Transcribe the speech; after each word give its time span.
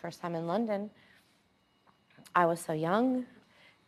First 0.00 0.22
time 0.22 0.34
in 0.34 0.46
London, 0.46 0.90
I 2.34 2.46
was 2.46 2.60
so 2.60 2.72
young. 2.72 3.26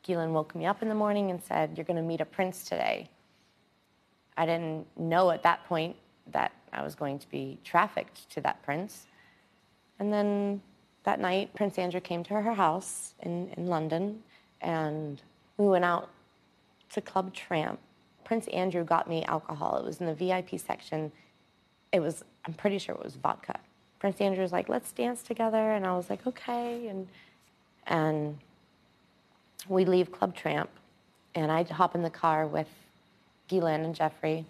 Ghislaine 0.03 0.33
woke 0.35 0.55
me 0.55 0.67
up 0.67 0.83
in 0.83 0.89
the 0.89 0.95
morning 0.95 1.31
and 1.31 1.43
said, 1.43 1.73
You're 1.77 1.87
going 1.87 1.97
to 1.97 2.03
meet 2.03 2.21
a 2.21 2.27
prince 2.27 2.65
today. 2.65 3.09
I 4.37 4.45
didn't 4.45 4.87
know 4.99 5.31
at 5.31 5.43
that 5.45 5.65
point 5.67 5.97
that 6.33 6.53
I 6.73 6.83
was 6.83 6.95
going 6.95 7.19
to 7.19 7.31
be 7.31 7.59
trafficked 7.65 8.29
to 8.31 8.41
that 8.43 8.63
prince. 8.63 9.07
And 9.99 10.13
then 10.13 10.61
that 11.05 11.19
night, 11.21 11.55
Prince 11.55 11.79
Andrew 11.79 12.01
came 12.01 12.23
to 12.25 12.35
her 12.35 12.53
house 12.55 13.15
in, 13.21 13.49
in 13.57 13.67
London, 13.67 14.23
and 14.61 15.23
we 15.57 15.67
went 15.67 15.85
out 15.85 16.11
to 16.91 17.01
Club 17.01 17.33
Tramp. 17.35 17.79
Prince 18.25 18.49
Andrew 18.49 18.85
got 18.85 19.09
me 19.09 19.25
alcohol. 19.25 19.77
It 19.79 19.85
was 19.85 20.01
in 20.01 20.07
the 20.07 20.15
VIP 20.15 20.61
section. 20.61 21.11
It 21.91 22.01
was, 22.01 22.25
I'm 22.47 22.55
pretty 22.55 22.79
sure 22.79 22.95
it 22.95 23.03
was 23.03 23.17
vodka. 23.17 23.59
Prince 24.03 24.21
Andrew 24.21 24.43
was 24.43 24.51
like, 24.51 24.69
let's 24.69 24.91
dance 24.91 25.23
together. 25.23 25.71
And 25.75 25.87
I 25.87 25.95
was 25.95 26.11
like, 26.11 26.27
okay. 26.27 26.89
And, 26.89 27.07
and 27.87 28.37
we 29.69 29.85
leave 29.85 30.11
Club 30.11 30.35
Tramp, 30.35 30.71
and 31.37 31.53
I 31.53 31.63
hop 31.63 31.95
in 31.95 32.03
the 32.03 32.11
car 32.11 32.45
with 32.49 32.67
Ghislaine 33.47 33.85
and 33.85 33.95
Jeffrey. 33.95 34.45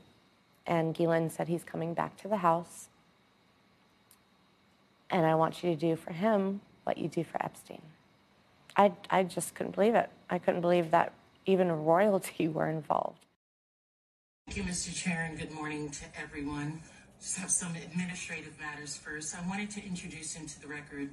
And 0.66 0.94
Ghislaine 0.94 1.28
said 1.28 1.48
he's 1.48 1.64
coming 1.64 1.92
back 1.92 2.16
to 2.22 2.28
the 2.28 2.38
house. 2.38 2.88
And 5.10 5.26
I 5.26 5.34
want 5.34 5.62
you 5.62 5.68
to 5.68 5.76
do 5.76 5.96
for 5.96 6.14
him 6.14 6.62
what 6.84 6.96
you 6.96 7.08
do 7.08 7.22
for 7.22 7.44
Epstein. 7.44 7.82
I, 8.74 8.92
I 9.10 9.22
just 9.22 9.54
couldn't 9.54 9.74
believe 9.74 9.94
it. 9.94 10.08
I 10.30 10.38
couldn't 10.38 10.62
believe 10.62 10.92
that 10.92 11.12
even 11.44 11.70
royalty 11.70 12.48
were 12.56 12.70
involved. 12.70 13.26
Thank 14.46 14.56
you, 14.56 14.62
Mr. 14.62 14.96
Chair, 14.96 15.26
and 15.28 15.38
good 15.38 15.52
morning 15.52 15.90
to 15.90 16.04
everyone. 16.18 16.80
Just 17.22 17.38
have 17.38 17.52
some 17.52 17.76
administrative 17.76 18.58
matters 18.58 18.96
first. 18.96 19.36
I 19.36 19.48
wanted 19.48 19.70
to 19.70 19.86
introduce 19.86 20.34
into 20.34 20.60
the 20.60 20.66
record 20.66 21.08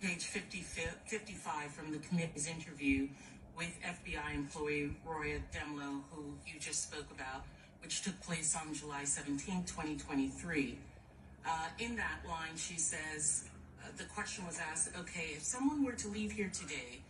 page 0.00 0.22
50, 0.26 0.60
55 0.60 1.72
from 1.72 1.90
the 1.90 1.98
committee's 1.98 2.46
interview 2.46 3.08
with 3.56 3.74
FBI 3.82 4.36
employee 4.36 4.94
Roya 5.04 5.40
Dehmlow, 5.52 6.02
who 6.12 6.22
you 6.46 6.60
just 6.60 6.84
spoke 6.84 7.10
about, 7.10 7.42
which 7.82 8.02
took 8.02 8.20
place 8.20 8.56
on 8.56 8.72
July 8.72 9.02
17, 9.02 9.64
2023. 9.64 10.78
Uh, 11.44 11.50
in 11.80 11.96
that 11.96 12.20
line, 12.28 12.56
she 12.56 12.78
says, 12.78 13.48
uh, 13.82 13.88
the 13.96 14.04
question 14.04 14.46
was 14.46 14.60
asked, 14.60 14.90
okay, 15.00 15.30
if 15.32 15.42
someone 15.42 15.84
were 15.84 15.90
to 15.90 16.06
leave 16.06 16.30
here 16.30 16.52
today, 16.54 17.00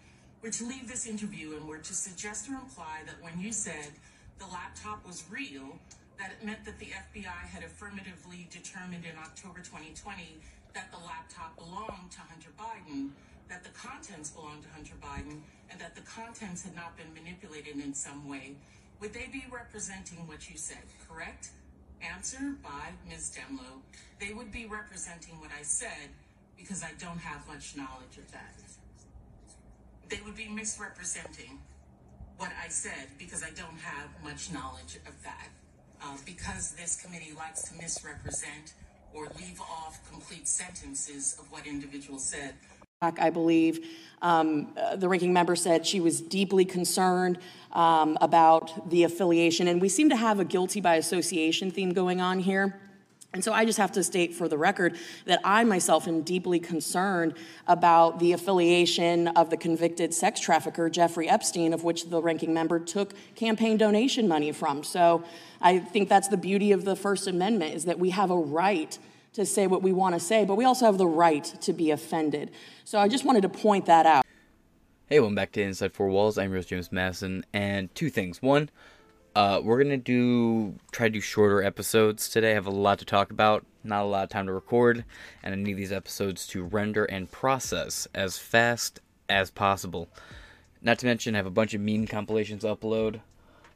were 0.42 0.48
to 0.48 0.64
leave 0.64 0.88
this 0.88 1.06
interview 1.06 1.54
and 1.54 1.68
were 1.68 1.76
to 1.76 1.92
suggest 1.92 2.48
or 2.48 2.54
imply 2.54 3.00
that 3.04 3.22
when 3.22 3.38
you 3.38 3.52
said 3.52 3.92
the 4.38 4.46
laptop 4.46 5.06
was 5.06 5.24
real, 5.30 5.78
that 6.18 6.32
it 6.32 6.44
meant 6.44 6.64
that 6.64 6.78
the 6.78 6.90
FBI 6.90 7.46
had 7.46 7.62
affirmatively 7.62 8.48
determined 8.50 9.04
in 9.04 9.16
October 9.18 9.60
2020 9.60 10.38
that 10.74 10.90
the 10.90 10.98
laptop 10.98 11.56
belonged 11.56 12.10
to 12.10 12.20
Hunter 12.20 12.50
Biden, 12.58 13.10
that 13.48 13.62
the 13.64 13.70
contents 13.70 14.30
belonged 14.30 14.62
to 14.64 14.68
Hunter 14.70 14.94
Biden, 15.00 15.40
and 15.70 15.80
that 15.80 15.94
the 15.94 16.02
contents 16.02 16.62
had 16.62 16.74
not 16.74 16.96
been 16.96 17.12
manipulated 17.14 17.78
in 17.78 17.94
some 17.94 18.28
way, 18.28 18.56
would 19.00 19.14
they 19.14 19.28
be 19.32 19.44
representing 19.50 20.18
what 20.26 20.50
you 20.50 20.56
said, 20.56 20.82
correct? 21.08 21.50
Answer 22.02 22.54
by 22.62 22.90
Ms. 23.08 23.36
Dehmlow. 23.36 23.80
They 24.20 24.32
would 24.34 24.52
be 24.52 24.66
representing 24.66 25.38
what 25.40 25.50
I 25.56 25.62
said 25.62 26.10
because 26.56 26.82
I 26.82 26.90
don't 26.98 27.18
have 27.18 27.46
much 27.46 27.76
knowledge 27.76 28.18
of 28.18 28.30
that. 28.32 28.54
They 30.08 30.20
would 30.24 30.36
be 30.36 30.48
misrepresenting 30.48 31.58
what 32.38 32.50
I 32.64 32.68
said 32.68 33.08
because 33.18 33.42
I 33.42 33.50
don't 33.50 33.78
have 33.78 34.08
much 34.22 34.52
knowledge 34.52 34.96
of 35.06 35.14
that. 35.22 35.48
Uh, 36.02 36.16
because 36.24 36.72
this 36.72 37.00
committee 37.02 37.32
likes 37.36 37.62
to 37.62 37.74
misrepresent 37.76 38.74
or 39.12 39.24
leave 39.38 39.60
off 39.60 39.98
complete 40.10 40.46
sentences 40.46 41.36
of 41.40 41.50
what 41.50 41.66
individuals 41.66 42.24
said. 42.24 42.54
I 43.00 43.30
believe 43.30 43.86
um, 44.22 44.74
the 44.96 45.08
ranking 45.08 45.32
member 45.32 45.54
said 45.54 45.86
she 45.86 46.00
was 46.00 46.20
deeply 46.20 46.64
concerned 46.64 47.38
um, 47.72 48.18
about 48.20 48.90
the 48.90 49.04
affiliation, 49.04 49.68
and 49.68 49.80
we 49.80 49.88
seem 49.88 50.08
to 50.10 50.16
have 50.16 50.40
a 50.40 50.44
guilty 50.44 50.80
by 50.80 50.96
association 50.96 51.70
theme 51.70 51.92
going 51.92 52.20
on 52.20 52.40
here. 52.40 52.80
And 53.34 53.44
so 53.44 53.52
I 53.52 53.66
just 53.66 53.76
have 53.76 53.92
to 53.92 54.02
state 54.02 54.34
for 54.34 54.48
the 54.48 54.56
record 54.56 54.96
that 55.26 55.40
I 55.44 55.62
myself 55.64 56.08
am 56.08 56.22
deeply 56.22 56.58
concerned 56.58 57.34
about 57.66 58.20
the 58.20 58.32
affiliation 58.32 59.28
of 59.28 59.50
the 59.50 59.56
convicted 59.58 60.14
sex 60.14 60.40
trafficker, 60.40 60.88
Jeffrey 60.88 61.28
Epstein, 61.28 61.74
of 61.74 61.84
which 61.84 62.08
the 62.08 62.22
ranking 62.22 62.54
member 62.54 62.80
took 62.80 63.12
campaign 63.34 63.76
donation 63.76 64.28
money 64.28 64.50
from. 64.50 64.82
So 64.82 65.24
I 65.60 65.78
think 65.78 66.08
that's 66.08 66.28
the 66.28 66.38
beauty 66.38 66.72
of 66.72 66.86
the 66.86 66.96
First 66.96 67.26
Amendment 67.26 67.74
is 67.74 67.84
that 67.84 67.98
we 67.98 68.10
have 68.10 68.30
a 68.30 68.38
right 68.38 68.98
to 69.34 69.44
say 69.44 69.66
what 69.66 69.82
we 69.82 69.92
want 69.92 70.14
to 70.14 70.20
say, 70.20 70.46
but 70.46 70.54
we 70.54 70.64
also 70.64 70.86
have 70.86 70.96
the 70.96 71.06
right 71.06 71.44
to 71.44 71.74
be 71.74 71.90
offended. 71.90 72.50
So 72.84 72.98
I 72.98 73.08
just 73.08 73.26
wanted 73.26 73.42
to 73.42 73.50
point 73.50 73.84
that 73.86 74.06
out. 74.06 74.24
Hey, 75.06 75.20
welcome 75.20 75.34
back 75.34 75.52
to 75.52 75.62
Inside 75.62 75.92
Four 75.92 76.08
Walls. 76.08 76.38
I'm 76.38 76.50
Rose 76.50 76.66
James 76.66 76.90
Madison, 76.90 77.44
and 77.52 77.94
two 77.94 78.08
things. 78.08 78.40
One, 78.40 78.70
uh, 79.34 79.60
we're 79.62 79.82
gonna 79.82 79.96
do 79.96 80.74
try 80.90 81.08
to 81.08 81.12
do 81.12 81.20
shorter 81.20 81.62
episodes 81.62 82.28
today. 82.28 82.52
I 82.52 82.54
have 82.54 82.66
a 82.66 82.70
lot 82.70 82.98
to 82.98 83.04
talk 83.04 83.30
about, 83.30 83.64
not 83.84 84.02
a 84.02 84.06
lot 84.06 84.24
of 84.24 84.30
time 84.30 84.46
to 84.46 84.52
record, 84.52 85.04
and 85.42 85.54
I 85.54 85.56
need 85.56 85.74
these 85.74 85.92
episodes 85.92 86.46
to 86.48 86.62
render 86.64 87.04
and 87.04 87.30
process 87.30 88.08
as 88.14 88.38
fast 88.38 89.00
as 89.28 89.50
possible. 89.50 90.08
Not 90.80 90.98
to 91.00 91.06
mention, 91.06 91.34
I 91.34 91.38
have 91.38 91.46
a 91.46 91.50
bunch 91.50 91.74
of 91.74 91.80
meme 91.80 92.06
compilations 92.06 92.62
to 92.62 92.74
upload, 92.74 93.20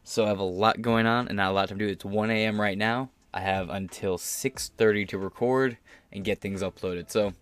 so 0.04 0.24
I 0.24 0.28
have 0.28 0.38
a 0.38 0.44
lot 0.44 0.82
going 0.82 1.06
on 1.06 1.28
and 1.28 1.36
not 1.36 1.50
a 1.50 1.54
lot 1.54 1.68
to 1.68 1.74
do. 1.74 1.86
It's 1.86 2.04
1 2.04 2.30
a.m. 2.30 2.60
right 2.60 2.78
now. 2.78 3.10
I 3.34 3.40
have 3.40 3.70
until 3.70 4.18
6:30 4.18 5.08
to 5.08 5.18
record 5.18 5.78
and 6.12 6.24
get 6.24 6.40
things 6.40 6.62
uploaded. 6.62 7.10
So 7.10 7.32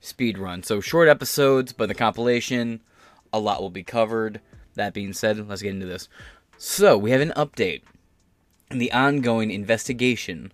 speed 0.00 0.38
run. 0.38 0.62
So 0.62 0.80
short 0.80 1.08
episodes, 1.08 1.72
but 1.72 1.88
the 1.88 1.94
compilation, 1.94 2.80
a 3.32 3.38
lot 3.38 3.60
will 3.60 3.70
be 3.70 3.84
covered. 3.84 4.40
That 4.74 4.94
being 4.94 5.12
said, 5.12 5.48
let's 5.48 5.62
get 5.62 5.74
into 5.74 5.86
this. 5.86 6.08
So, 6.62 6.98
we 6.98 7.10
have 7.12 7.22
an 7.22 7.32
update 7.36 7.84
in 8.70 8.76
the 8.76 8.92
ongoing 8.92 9.50
investigation 9.50 10.52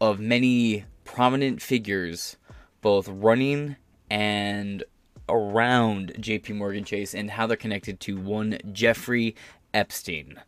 of 0.00 0.18
many 0.18 0.84
prominent 1.04 1.62
figures, 1.62 2.36
both 2.80 3.06
running 3.06 3.76
and 4.10 4.82
around 5.28 6.14
JP 6.18 6.56
Morgan 6.56 6.82
Chase, 6.82 7.14
and 7.14 7.30
how 7.30 7.46
they're 7.46 7.56
connected 7.56 8.00
to 8.00 8.18
one 8.18 8.58
Jeffrey 8.72 9.36
Epstein. 9.72 10.40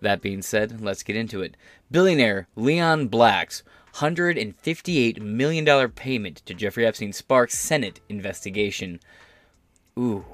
That 0.00 0.20
being 0.20 0.42
said, 0.42 0.80
let's 0.80 1.04
get 1.04 1.14
into 1.14 1.40
it. 1.40 1.56
Billionaire 1.88 2.48
Leon 2.56 3.06
Black's 3.06 3.62
$158 3.94 5.20
million 5.20 5.88
payment 5.90 6.42
to 6.46 6.54
Jeffrey 6.54 6.84
Epstein 6.84 7.12
sparks 7.12 7.56
Senate 7.56 8.00
investigation. 8.08 8.98
Ooh, 9.96 10.24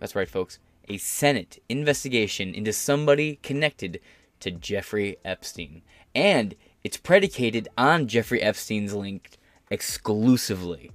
that's 0.00 0.16
right, 0.16 0.30
folks 0.30 0.60
a 0.88 0.98
Senate 0.98 1.62
investigation 1.68 2.54
into 2.54 2.72
somebody 2.72 3.36
connected 3.42 4.00
to 4.40 4.50
Jeffrey 4.50 5.16
Epstein. 5.24 5.82
And 6.14 6.54
it's 6.84 6.96
predicated 6.96 7.68
on 7.76 8.08
Jeffrey 8.08 8.42
Epstein's 8.42 8.94
link 8.94 9.38
exclusively. 9.70 10.92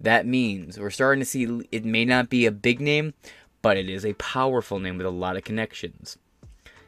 That 0.00 0.26
means 0.26 0.78
we're 0.78 0.90
starting 0.90 1.20
to 1.20 1.26
see 1.26 1.68
it 1.70 1.84
may 1.84 2.04
not 2.04 2.28
be 2.28 2.46
a 2.46 2.52
big 2.52 2.80
name, 2.80 3.14
but 3.62 3.76
it 3.76 3.88
is 3.88 4.04
a 4.04 4.14
powerful 4.14 4.78
name 4.78 4.96
with 4.96 5.06
a 5.06 5.10
lot 5.10 5.36
of 5.36 5.44
connections. 5.44 6.18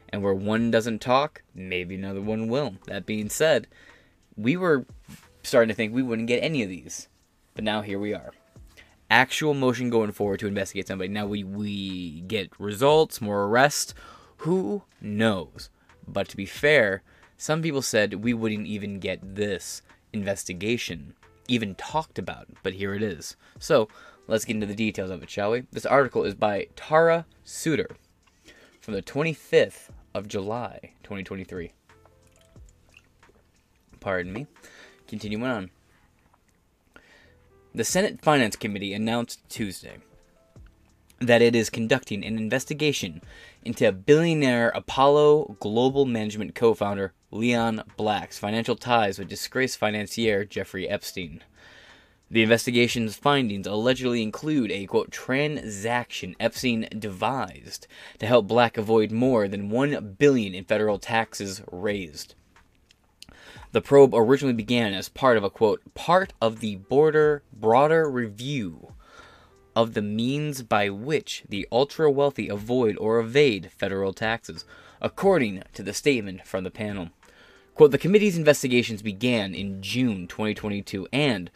And 0.09 0.21
where 0.21 0.33
one 0.33 0.69
doesn't 0.69 0.99
talk, 0.99 1.41
maybe 1.55 1.95
another 1.95 2.21
one 2.21 2.47
will. 2.47 2.75
That 2.85 3.05
being 3.05 3.29
said, 3.29 3.67
we 4.35 4.55
were 4.57 4.85
starting 5.43 5.69
to 5.69 5.75
think 5.75 5.93
we 5.93 6.03
wouldn't 6.03 6.27
get 6.27 6.43
any 6.43 6.61
of 6.61 6.69
these. 6.69 7.07
But 7.55 7.63
now 7.63 7.81
here 7.81 7.99
we 7.99 8.13
are 8.13 8.31
actual 9.13 9.53
motion 9.53 9.91
going 9.91 10.11
forward 10.11 10.39
to 10.39 10.47
investigate 10.47 10.87
somebody. 10.87 11.09
Now 11.09 11.27
we 11.27 11.43
we 11.43 12.21
get 12.21 12.51
results, 12.59 13.21
more 13.21 13.43
arrests. 13.43 13.93
Who 14.37 14.83
knows? 14.99 15.69
But 16.07 16.27
to 16.29 16.35
be 16.35 16.47
fair, 16.47 17.03
some 17.37 17.61
people 17.61 17.83
said 17.83 18.23
we 18.23 18.33
wouldn't 18.33 18.65
even 18.65 18.99
get 18.99 19.35
this 19.35 19.83
investigation 20.11 21.13
even 21.47 21.75
talked 21.75 22.17
about, 22.17 22.47
but 22.63 22.73
here 22.73 22.95
it 22.95 23.03
is. 23.03 23.35
So 23.59 23.87
let's 24.27 24.45
get 24.45 24.55
into 24.55 24.65
the 24.65 24.75
details 24.75 25.11
of 25.11 25.21
it, 25.21 25.29
shall 25.29 25.51
we? 25.51 25.63
This 25.71 25.85
article 25.85 26.23
is 26.23 26.33
by 26.33 26.67
Tara 26.75 27.25
Suter 27.43 27.89
from 28.81 28.95
the 28.95 29.01
25th 29.01 29.89
of 30.13 30.27
July, 30.27 30.93
2023. 31.03 31.71
Pardon 33.99 34.33
me. 34.33 34.47
Continuing 35.07 35.43
on. 35.43 35.69
The 37.75 37.83
Senate 37.83 38.21
Finance 38.21 38.55
Committee 38.55 38.93
announced 38.93 39.39
Tuesday 39.49 39.97
that 41.19 41.41
it 41.41 41.55
is 41.55 41.71
conducting 41.71 42.23
an 42.23 42.37
investigation 42.37 43.19
into 43.63 43.91
billionaire 43.91 44.69
Apollo 44.75 45.57
Global 45.59 46.05
Management 46.05 46.53
co 46.53 46.75
founder 46.75 47.13
Leon 47.31 47.81
Black's 47.97 48.37
financial 48.37 48.75
ties 48.75 49.17
with 49.17 49.27
disgraced 49.27 49.79
financier 49.79 50.45
Jeffrey 50.45 50.87
Epstein. 50.87 51.41
The 52.29 52.43
investigation's 52.43 53.15
findings 53.15 53.65
allegedly 53.65 54.21
include 54.21 54.71
a 54.71 54.85
quote 54.85 55.09
transaction 55.09 56.35
Epstein 56.39 56.87
devised 56.99 57.87
to 58.19 58.27
help 58.27 58.47
Black 58.47 58.77
avoid 58.77 59.11
more 59.11 59.47
than 59.47 59.71
1 59.71 60.17
billion 60.19 60.53
in 60.53 60.65
federal 60.65 60.99
taxes 60.99 61.63
raised. 61.71 62.35
The 63.73 63.81
probe 63.81 64.13
originally 64.13 64.53
began 64.53 64.93
as 64.93 65.09
part 65.09 65.35
of 65.35 65.43
a 65.43 65.49
quote, 65.49 65.81
part 65.95 66.31
of 66.39 66.59
the 66.59 66.75
border 66.75 67.41
broader 67.51 68.07
review 68.07 68.93
of 69.75 69.95
the 69.95 70.01
means 70.03 70.61
by 70.61 70.91
which 70.91 71.43
the 71.49 71.67
ultra 71.71 72.11
wealthy 72.11 72.49
avoid 72.49 72.95
or 72.99 73.19
evade 73.19 73.71
federal 73.75 74.13
taxes, 74.13 74.63
according 75.01 75.63
to 75.73 75.81
the 75.81 75.91
statement 75.91 76.45
from 76.45 76.63
the 76.63 76.69
panel. 76.69 77.09
Quote, 77.73 77.89
the 77.89 77.97
committee's 77.97 78.37
investigations 78.37 79.01
began 79.01 79.55
in 79.55 79.81
June 79.81 80.27
2022 80.27 81.07
and 81.11 81.49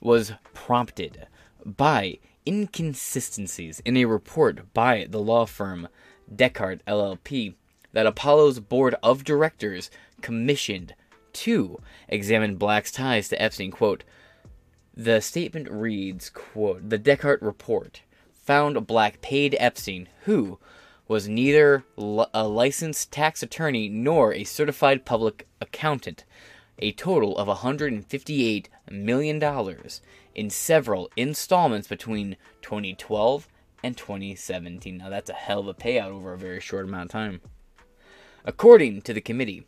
was 0.00 0.32
prompted 0.54 1.28
by 1.64 2.18
inconsistencies 2.44 3.80
in 3.84 3.96
a 3.96 4.06
report 4.06 4.74
by 4.74 5.06
the 5.08 5.20
law 5.20 5.46
firm 5.46 5.86
Dechert 6.34 6.80
LLP 6.88 7.54
that 7.92 8.06
Apollo's 8.06 8.58
board 8.58 8.96
of 9.00 9.22
directors 9.22 9.92
commissioned 10.20 10.96
to 11.32 11.80
examine 12.08 12.56
Black's 12.56 12.92
ties 12.92 13.28
to 13.28 13.40
Epstein. 13.40 13.70
Quote, 13.70 14.04
the 14.94 15.20
statement 15.20 15.70
reads, 15.70 16.28
quote, 16.30 16.88
the 16.88 16.98
Dechert 16.98 17.40
report 17.40 18.02
found 18.32 18.86
Black 18.86 19.20
paid 19.20 19.56
Epstein, 19.58 20.08
who 20.24 20.58
was 21.08 21.28
neither 21.28 21.84
a 21.96 22.46
licensed 22.46 23.12
tax 23.12 23.42
attorney 23.42 23.88
nor 23.88 24.32
a 24.32 24.44
certified 24.44 25.04
public 25.04 25.46
accountant, 25.60 26.24
a 26.78 26.92
total 26.92 27.36
of 27.38 27.48
$158 27.48 28.66
million 28.90 29.78
in 30.34 30.50
several 30.50 31.10
installments 31.16 31.88
between 31.88 32.36
2012 32.62 33.48
and 33.82 33.96
2017. 33.96 34.98
Now, 34.98 35.08
that's 35.08 35.30
a 35.30 35.34
hell 35.34 35.60
of 35.60 35.68
a 35.68 35.74
payout 35.74 36.10
over 36.10 36.32
a 36.32 36.38
very 36.38 36.60
short 36.60 36.86
amount 36.86 37.06
of 37.06 37.10
time. 37.10 37.40
According 38.44 39.02
to 39.02 39.12
the 39.12 39.20
committee, 39.20 39.66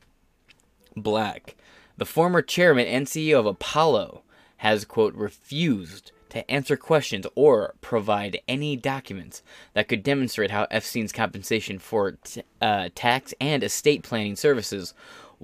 Black, 0.97 1.57
the 1.97 2.07
former 2.07 2.43
chairman 2.43 2.87
and 2.87 3.07
CEO 3.07 3.39
of 3.39 3.47
Apollo, 3.47 4.23
has, 4.59 4.85
quote, 4.85 5.15
refused 5.15 6.13
to 6.31 6.51
answer 6.51 6.77
questions 6.77 7.27
or 7.35 7.75
provide 7.81 8.41
any 8.49 8.77
documents 8.77 9.43
that 9.75 9.87
could 9.87 10.03
demonstrate 10.03 10.51
how 10.51 10.67
Epstein's 10.71 11.13
compensation 11.13 11.79
for 11.79 12.13
t- 12.25 12.43
uh, 12.61 12.89
tax 12.95 13.33
and 13.41 13.63
estate 13.63 14.03
planning 14.03 14.35
services 14.35 14.95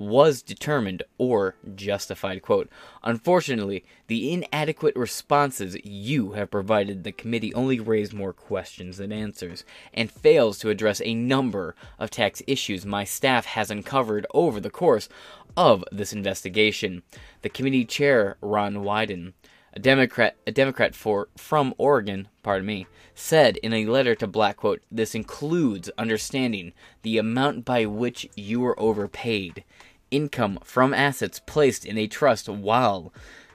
was 0.01 0.41
determined 0.41 1.03
or 1.19 1.57
justified. 1.75 2.41
Quote, 2.41 2.71
Unfortunately, 3.05 3.85
the 4.07 4.33
inadequate 4.33 4.97
responses 4.97 5.77
you 5.85 6.33
have 6.33 6.51
provided 6.51 7.05
the 7.05 7.13
committee 7.13 7.53
only 7.53 7.79
raise 7.79 8.13
more 8.13 8.33
questions 8.33 8.97
than 8.97 9.13
answers 9.13 9.63
and 9.93 10.11
fails 10.11 10.59
to 10.59 10.71
address 10.71 11.03
a 11.05 11.15
number 11.15 11.75
of 11.99 12.11
tax 12.11 12.43
issues 12.47 12.87
my 12.87 13.05
staff 13.05 13.45
has 13.45 13.71
uncovered 13.71 14.27
over 14.33 14.59
the 14.59 14.71
course 14.71 15.11
of 15.55 15.85
this 15.93 16.15
investigation. 16.15 17.03
The 17.43 17.51
committee 17.51 17.85
chair, 17.85 18.39
Ron 18.41 18.77
Wyden, 18.77 19.35
a 19.73 19.79
Democrat, 19.79 20.37
a 20.47 20.53
Democrat 20.53 20.95
for 20.95 21.29
from 21.37 21.75
Oregon, 21.79 22.29
pardon 22.43 22.67
me, 22.67 22.87
said 23.15 23.57
in 23.59 23.73
a 23.73 23.87
letter 23.87 24.15
to 24.17 24.27
Black, 24.27 24.57
quote, 24.57 24.83
"This 24.91 25.15
includes 25.15 25.91
understanding 25.99 26.73
the 27.03 27.19
amount 27.19 27.65
by 27.65 27.87
which 27.87 28.29
you 28.35 28.61
were 28.61 28.79
overpaid, 28.81 29.63
income 30.11 30.59
from 30.65 30.95
assets 30.95 31.41
placed 31.41 31.85
in 31.85 31.99
a 31.99 32.07
trust 32.07 32.49
while 32.49 33.13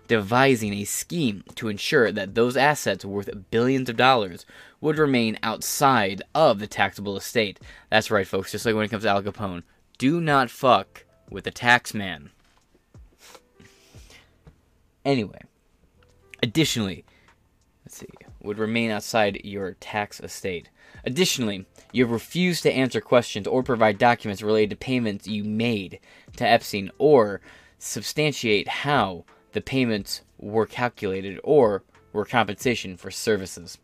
devising 0.08 0.74
a 0.74 0.84
scheme 0.84 1.44
to 1.56 1.68
ensure 1.68 2.12
that 2.12 2.36
those 2.36 2.56
assets 2.56 3.04
worth 3.04 3.30
billions 3.50 3.90
of 3.90 3.98
dollars 3.98 4.46
would 4.80 4.98
remain 4.98 5.40
outside 5.42 6.22
of 6.34 6.60
the 6.60 6.68
taxable 6.68 7.18
estate." 7.18 7.60
That's 7.90 8.12
right, 8.12 8.28
folks. 8.28 8.52
Just 8.52 8.66
like 8.66 8.76
when 8.76 8.86
it 8.86 8.90
comes 8.90 9.04
to 9.04 9.10
Al 9.10 9.24
Capone, 9.24 9.64
do 9.98 10.22
not 10.22 10.50
fuck 10.50 11.06
with 11.30 11.44
the 11.44 11.52
tax 11.52 11.94
man. 11.94 12.30
Anyway, 15.04 15.40
Additionally, 16.46 17.04
let's 17.84 17.98
see, 17.98 18.06
would 18.40 18.60
remain 18.60 18.92
outside 18.92 19.42
your 19.44 19.74
tax 19.80 20.20
estate. 20.20 20.70
Additionally, 21.06 21.66
you 21.92 22.04
have 22.04 22.12
refused 22.12 22.64
to 22.64 22.74
answer 22.74 23.00
questions 23.00 23.48
or 23.48 23.62
provide 23.64 23.98
documents 23.98 24.42
related 24.42 24.72
to 24.72 24.76
payments 24.76 25.28
you 25.28 25.44
made 25.44 26.00
to 26.38 26.48
Epstein 26.48 26.92
or 26.98 27.42
substantiate 27.78 28.68
how 28.68 29.24
the 29.54 29.62
payments 29.62 30.22
were 30.38 30.66
calculated 30.66 31.40
or 31.44 31.84
were 32.12 32.26
compensation 32.26 32.98
for 32.98 33.12
services. 33.12 33.78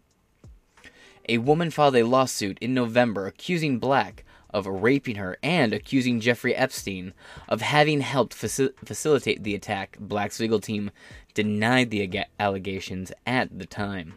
A 1.29 1.37
woman 1.37 1.69
filed 1.69 1.95
a 1.95 2.03
lawsuit 2.03 2.57
in 2.59 2.73
November 2.73 3.27
accusing 3.27 3.77
Black 3.77 4.25
of 4.53 4.67
raping 4.67 5.15
her 5.15 5.37
and 5.41 5.73
accusing 5.73 6.19
Jeffrey 6.19 6.55
Epstein 6.55 7.13
of 7.47 7.61
having 7.61 8.01
helped 8.01 8.35
faci- 8.35 8.73
facilitate 8.85 9.43
the 9.43 9.55
attack. 9.55 9.97
Black's 9.99 10.39
legal 10.39 10.59
team 10.59 10.91
denied 11.33 11.89
the 11.89 12.01
ag- 12.01 12.25
allegations 12.39 13.11
at 13.25 13.57
the 13.57 13.65
time, 13.65 14.15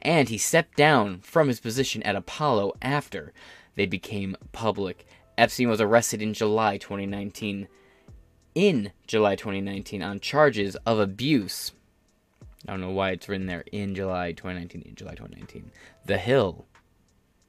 and 0.00 0.28
he 0.28 0.38
stepped 0.38 0.76
down 0.76 1.20
from 1.20 1.48
his 1.48 1.60
position 1.60 2.02
at 2.02 2.16
Apollo 2.16 2.72
after 2.80 3.32
they 3.74 3.86
became 3.86 4.36
public. 4.52 5.06
Epstein 5.38 5.68
was 5.68 5.80
arrested 5.80 6.22
in 6.22 6.34
July 6.34 6.76
2019. 6.76 7.68
In 8.54 8.92
July 9.06 9.34
2019, 9.34 10.02
on 10.02 10.20
charges 10.20 10.76
of 10.84 10.98
abuse. 10.98 11.72
I 12.68 12.72
don't 12.72 12.80
know 12.82 12.90
why 12.90 13.10
it's 13.10 13.28
written 13.28 13.46
there 13.46 13.64
in 13.72 13.94
July 13.94 14.32
2019. 14.32 14.82
In 14.82 14.94
July 14.94 15.12
2019, 15.12 15.72
The 16.04 16.18
Hill. 16.18 16.66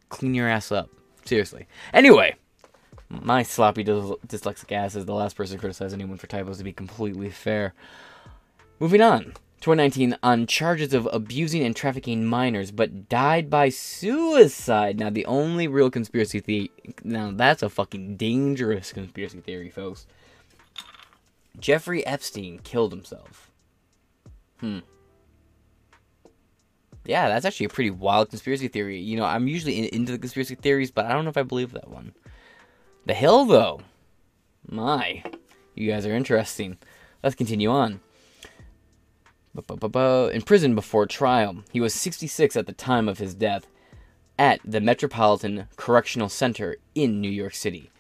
Clean 0.10 0.34
your 0.34 0.48
ass 0.48 0.72
up. 0.72 0.90
Seriously. 1.26 1.68
Anyway, 1.94 2.36
my 3.10 3.44
sloppy 3.44 3.84
dys- 3.84 4.20
dyslexic 4.28 4.72
ass 4.72 4.96
is 4.96 5.06
the 5.06 5.14
last 5.14 5.36
person 5.36 5.58
to 5.58 5.60
criticize 5.60 5.94
anyone 5.94 6.18
for 6.18 6.28
typos 6.28 6.58
to 6.58 6.64
be 6.64 6.74
completely 6.74 7.30
fair. 7.30 7.74
Moving 8.80 9.02
on. 9.02 9.34
2019 9.62 10.18
on 10.22 10.46
charges 10.46 10.94
of 10.94 11.08
abusing 11.14 11.64
and 11.64 11.74
trafficking 11.74 12.26
minors, 12.26 12.70
but 12.70 13.08
died 13.08 13.50
by 13.50 13.70
suicide. 13.70 15.00
Now, 15.00 15.10
the 15.10 15.26
only 15.26 15.70
real 15.70 15.90
conspiracy 15.90 16.42
theory. 16.42 16.70
Now, 17.02 17.32
that's 17.34 17.64
a 17.64 17.70
fucking 17.70 18.18
dangerous 18.18 18.92
conspiracy 18.92 19.40
theory, 19.40 19.70
folks. 19.70 20.06
Jeffrey 21.58 22.06
Epstein 22.06 22.60
killed 22.60 22.92
himself. 22.92 23.52
Hmm 24.60 24.80
yeah, 27.06 27.28
that's 27.28 27.46
actually 27.46 27.66
a 27.66 27.70
pretty 27.70 27.92
wild 27.92 28.30
conspiracy 28.30 28.68
theory. 28.68 29.00
You 29.00 29.18
know, 29.18 29.26
I'm 29.26 29.48
usually 29.48 29.80
in, 29.80 29.86
into 29.86 30.12
the 30.12 30.18
conspiracy 30.18 30.56
theories, 30.56 30.92
but 30.92 31.06
I 31.06 31.14
don't 31.14 31.24
know 31.24 31.30
if 31.30 31.38
I 31.38 31.44
believe 31.44 31.72
that 31.74 31.90
one. 31.90 32.14
The 33.06 33.14
Hill, 33.14 33.46
though. 33.46 33.82
My. 34.70 35.24
You 35.76 35.92
guys 35.92 36.06
are 36.06 36.16
interesting. 36.16 36.78
Let's 37.22 37.36
continue 37.36 37.70
on. 37.70 38.00
In 39.56 40.42
prison 40.42 40.74
before 40.74 41.06
trial, 41.06 41.64
he 41.72 41.80
was 41.80 41.94
66 41.94 42.56
at 42.56 42.66
the 42.66 42.74
time 42.74 43.08
of 43.08 43.20
his 43.20 43.36
death 43.36 43.68
at 44.40 44.60
the 44.66 44.82
Metropolitan 44.82 45.68
Correctional 45.76 46.30
Center 46.30 46.78
in 46.96 47.22
New 47.22 47.30
York 47.30 47.54
City. 47.54 47.92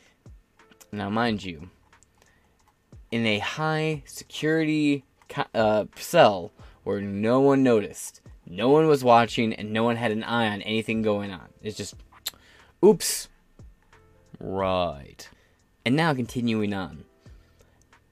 Now, 0.91 1.09
mind 1.09 1.43
you, 1.43 1.69
in 3.11 3.25
a 3.25 3.39
high 3.39 4.03
security 4.05 5.03
uh, 5.53 5.85
cell 5.95 6.51
where 6.83 7.01
no 7.01 7.39
one 7.39 7.61
noticed, 7.61 8.21
no 8.47 8.69
one 8.69 8.87
was 8.87 9.03
watching 9.03 9.53
and 9.53 9.71
no 9.71 9.83
one 9.83 9.95
had 9.95 10.11
an 10.11 10.23
eye 10.23 10.49
on 10.49 10.61
anything 10.61 11.01
going 11.01 11.31
on. 11.31 11.49
It's 11.61 11.77
just, 11.77 11.95
oops. 12.83 13.29
Right. 14.39 15.29
And 15.85 15.95
now 15.95 16.13
continuing 16.13 16.73
on. 16.73 17.05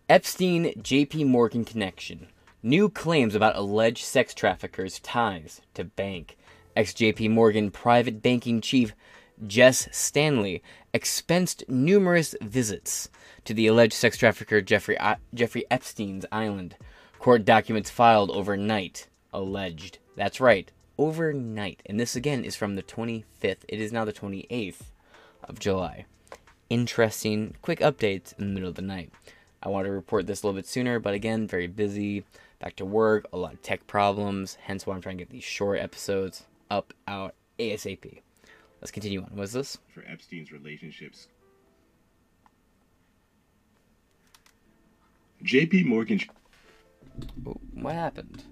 Epstein 0.10 0.74
JP 0.82 1.28
Morgan 1.28 1.66
connection. 1.66 2.28
New 2.64 2.90
claims 2.90 3.34
about 3.34 3.56
alleged 3.56 4.04
sex 4.04 4.34
traffickers' 4.34 5.00
ties 5.00 5.62
to 5.74 5.84
bank. 5.84 6.38
Ex 6.76 6.94
JP 6.94 7.32
Morgan 7.32 7.72
private 7.72 8.22
banking 8.22 8.62
chief 8.62 8.94
Jes 9.50 9.90
Staley 9.92 10.62
expensed 10.94 11.68
numerous 11.68 12.36
visits 12.42 13.10
to 13.46 13.54
the 13.54 13.68
alleged 13.68 13.94
sex 13.94 14.18
trafficker 14.18 14.62
Jeffrey, 14.62 14.98
Jeffrey 15.34 15.66
Epstein's 15.72 16.26
island. 16.32 16.76
Court 17.18 17.44
documents 17.44 17.90
filed 17.90 18.32
overnight 18.32 19.08
alleged. 19.34 20.00
That's 20.16 20.42
right, 20.42 20.72
overnight. 20.98 21.82
And 21.86 22.00
this 22.00 22.16
again 22.16 22.44
is 22.44 22.56
from 22.56 22.76
the 22.76 22.84
25th. 22.84 23.64
It 23.68 23.80
is 23.80 23.92
now 23.92 24.06
the 24.06 24.14
28th 24.14 24.82
of 25.44 25.60
July. 25.60 26.06
Interesting, 26.70 27.56
quick 27.62 27.80
updates 27.80 28.38
in 28.38 28.48
the 28.48 28.54
middle 28.54 28.70
of 28.70 28.76
the 28.76 28.82
night. 28.82 29.12
I 29.64 29.70
want 29.70 29.86
to 29.86 29.92
report 29.92 30.28
this 30.28 30.42
a 30.42 30.48
little 30.48 30.58
bit 30.58 30.68
sooner, 30.68 31.00
but 31.00 31.14
again, 31.14 31.48
very 31.48 31.68
busy, 31.68 32.24
back 32.60 32.76
to 32.78 32.86
work, 32.86 33.26
a 33.32 33.38
lot 33.38 33.54
of 33.54 33.62
tech 33.62 33.88
problems, 33.88 34.58
hence 34.62 34.86
why 34.86 34.96
I'm 34.96 35.02
trying 35.02 35.18
to 35.18 35.24
get 35.24 35.32
these 35.32 35.44
short 35.44 35.80
episodes 35.80 36.46
up 36.70 36.94
out 37.08 37.36
ASAP. 37.60 38.22
Let's 38.82 38.92
continue 38.92 39.22
on. 39.22 39.30
What's 39.34 39.54
this? 39.54 39.78
For 39.94 40.02
Epstein's 40.02 40.52
relationships. 40.52 41.28
JP 45.44 45.86
Morgan. 45.86 46.22
Oh, 47.46 47.58
what 47.74 47.94
happened? 47.94 48.44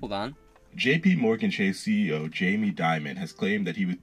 Hold 0.00 0.12
on. 0.12 0.36
JP 0.76 1.18
Morgan 1.18 1.50
Chase 1.50 1.84
CEO 1.84 2.28
Jamie 2.30 2.72
Dimon 2.72 3.16
has 3.16 3.32
claimed 3.32 3.66
that 3.66 3.76
he 3.76 3.98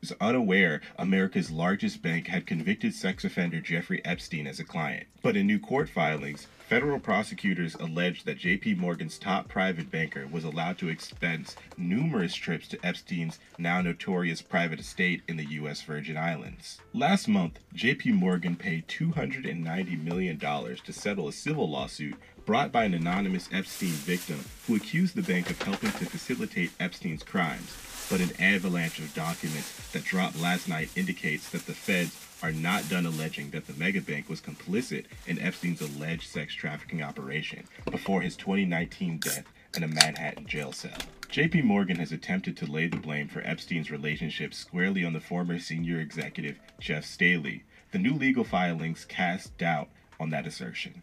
was 0.00 0.12
unaware 0.20 0.80
America's 0.98 1.50
largest 1.50 2.02
bank 2.02 2.28
had 2.28 2.46
convicted 2.46 2.94
sex 2.94 3.24
offender 3.24 3.60
Jeffrey 3.60 4.04
Epstein 4.04 4.46
as 4.46 4.60
a 4.60 4.64
client. 4.64 5.06
But 5.22 5.36
in 5.36 5.46
new 5.46 5.58
court 5.58 5.88
filings, 5.88 6.46
federal 6.68 7.00
prosecutors 7.00 7.74
alleged 7.76 8.26
that 8.26 8.38
JP 8.38 8.76
Morgan's 8.78 9.18
top 9.18 9.48
private 9.48 9.90
banker 9.90 10.26
was 10.26 10.44
allowed 10.44 10.78
to 10.78 10.88
expense 10.88 11.56
numerous 11.76 12.34
trips 12.34 12.68
to 12.68 12.86
Epstein's 12.86 13.38
now 13.58 13.80
notorious 13.80 14.42
private 14.42 14.80
estate 14.80 15.22
in 15.28 15.36
the 15.36 15.46
U.S. 15.46 15.82
Virgin 15.82 16.16
Islands. 16.16 16.80
Last 16.92 17.28
month, 17.28 17.58
JP 17.74 18.14
Morgan 18.14 18.56
paid 18.56 18.88
$290 18.88 20.02
million 20.02 20.38
to 20.38 20.92
settle 20.92 21.28
a 21.28 21.32
civil 21.32 21.68
lawsuit 21.68 22.14
brought 22.44 22.70
by 22.70 22.84
an 22.84 22.94
anonymous 22.94 23.48
Epstein 23.52 23.88
victim 23.90 24.44
who 24.66 24.76
accused 24.76 25.16
the 25.16 25.22
bank 25.22 25.50
of 25.50 25.60
helping 25.62 25.90
to 25.92 26.06
facilitate 26.06 26.70
Epstein's 26.78 27.24
crimes 27.24 27.95
but 28.08 28.20
an 28.20 28.30
avalanche 28.40 28.98
of 28.98 29.12
documents 29.14 29.90
that 29.92 30.04
dropped 30.04 30.40
last 30.40 30.68
night 30.68 30.90
indicates 30.96 31.50
that 31.50 31.66
the 31.66 31.74
feds 31.74 32.16
are 32.42 32.52
not 32.52 32.88
done 32.88 33.06
alleging 33.06 33.50
that 33.50 33.66
the 33.66 33.72
megabank 33.72 34.28
was 34.28 34.40
complicit 34.40 35.06
in 35.26 35.38
Epstein's 35.38 35.80
alleged 35.80 36.28
sex 36.28 36.54
trafficking 36.54 37.02
operation 37.02 37.64
before 37.90 38.20
his 38.20 38.36
2019 38.36 39.18
death 39.18 39.46
in 39.76 39.82
a 39.82 39.88
Manhattan 39.88 40.46
jail 40.46 40.72
cell. 40.72 40.98
JP 41.28 41.64
Morgan 41.64 41.96
has 41.96 42.12
attempted 42.12 42.56
to 42.56 42.70
lay 42.70 42.86
the 42.86 42.96
blame 42.96 43.28
for 43.28 43.40
Epstein's 43.40 43.90
relationship 43.90 44.54
squarely 44.54 45.04
on 45.04 45.12
the 45.12 45.20
former 45.20 45.58
senior 45.58 46.00
executive 46.00 46.58
Jeff 46.80 47.04
Staley. 47.04 47.64
The 47.92 47.98
new 47.98 48.14
legal 48.14 48.44
filings 48.44 49.04
cast 49.04 49.56
doubt 49.58 49.88
on 50.20 50.30
that 50.30 50.46
assertion. 50.46 51.02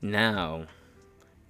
Now, 0.00 0.66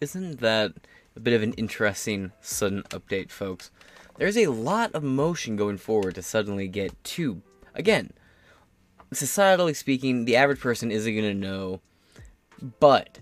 isn't 0.00 0.40
that 0.40 0.72
a 1.16 1.20
bit 1.20 1.34
of 1.34 1.42
an 1.42 1.52
interesting 1.54 2.32
sudden 2.40 2.82
update, 2.84 3.30
folks. 3.30 3.70
There's 4.18 4.36
a 4.36 4.46
lot 4.48 4.92
of 4.92 5.02
motion 5.02 5.56
going 5.56 5.78
forward 5.78 6.14
to 6.16 6.22
suddenly 6.22 6.68
get 6.68 7.02
two. 7.04 7.42
Again, 7.74 8.12
societally 9.12 9.74
speaking, 9.74 10.24
the 10.24 10.36
average 10.36 10.60
person 10.60 10.90
isn't 10.90 11.14
going 11.14 11.24
to 11.24 11.34
know, 11.34 11.80
but 12.80 13.18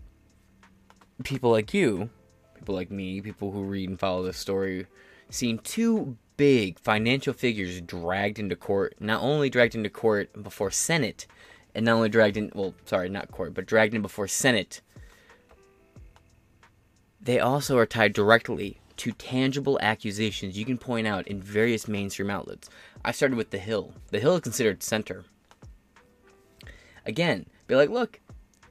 people 1.24 1.50
like 1.50 1.72
you, 1.74 2.10
people 2.56 2.74
like 2.74 2.90
me, 2.90 3.20
people 3.20 3.52
who 3.52 3.62
read 3.62 3.88
and 3.88 4.00
follow 4.00 4.22
this 4.22 4.36
story, 4.36 4.86
seeing 5.30 5.58
two 5.58 6.16
big 6.36 6.78
financial 6.78 7.32
figures 7.32 7.80
dragged 7.80 8.38
into 8.38 8.56
court, 8.56 8.94
not 8.98 9.22
only 9.22 9.50
dragged 9.50 9.74
into 9.74 9.90
court 9.90 10.42
before 10.42 10.70
Senate, 10.70 11.26
and 11.74 11.84
not 11.84 11.94
only 11.94 12.08
dragged 12.08 12.36
in, 12.36 12.50
well, 12.54 12.74
sorry, 12.84 13.08
not 13.08 13.30
court, 13.30 13.54
but 13.54 13.66
dragged 13.66 13.94
in 13.94 14.02
before 14.02 14.26
Senate 14.26 14.80
they 17.20 17.38
also 17.38 17.76
are 17.76 17.86
tied 17.86 18.12
directly 18.12 18.80
to 18.96 19.12
tangible 19.12 19.78
accusations 19.80 20.58
you 20.58 20.64
can 20.64 20.78
point 20.78 21.06
out 21.06 21.26
in 21.26 21.40
various 21.40 21.88
mainstream 21.88 22.30
outlets. 22.30 22.68
I 23.04 23.12
started 23.12 23.36
with 23.36 23.50
The 23.50 23.58
Hill. 23.58 23.94
The 24.10 24.20
Hill 24.20 24.34
is 24.34 24.40
considered 24.40 24.82
center. 24.82 25.24
Again, 27.06 27.46
be 27.66 27.76
like, 27.76 27.88
look, 27.88 28.20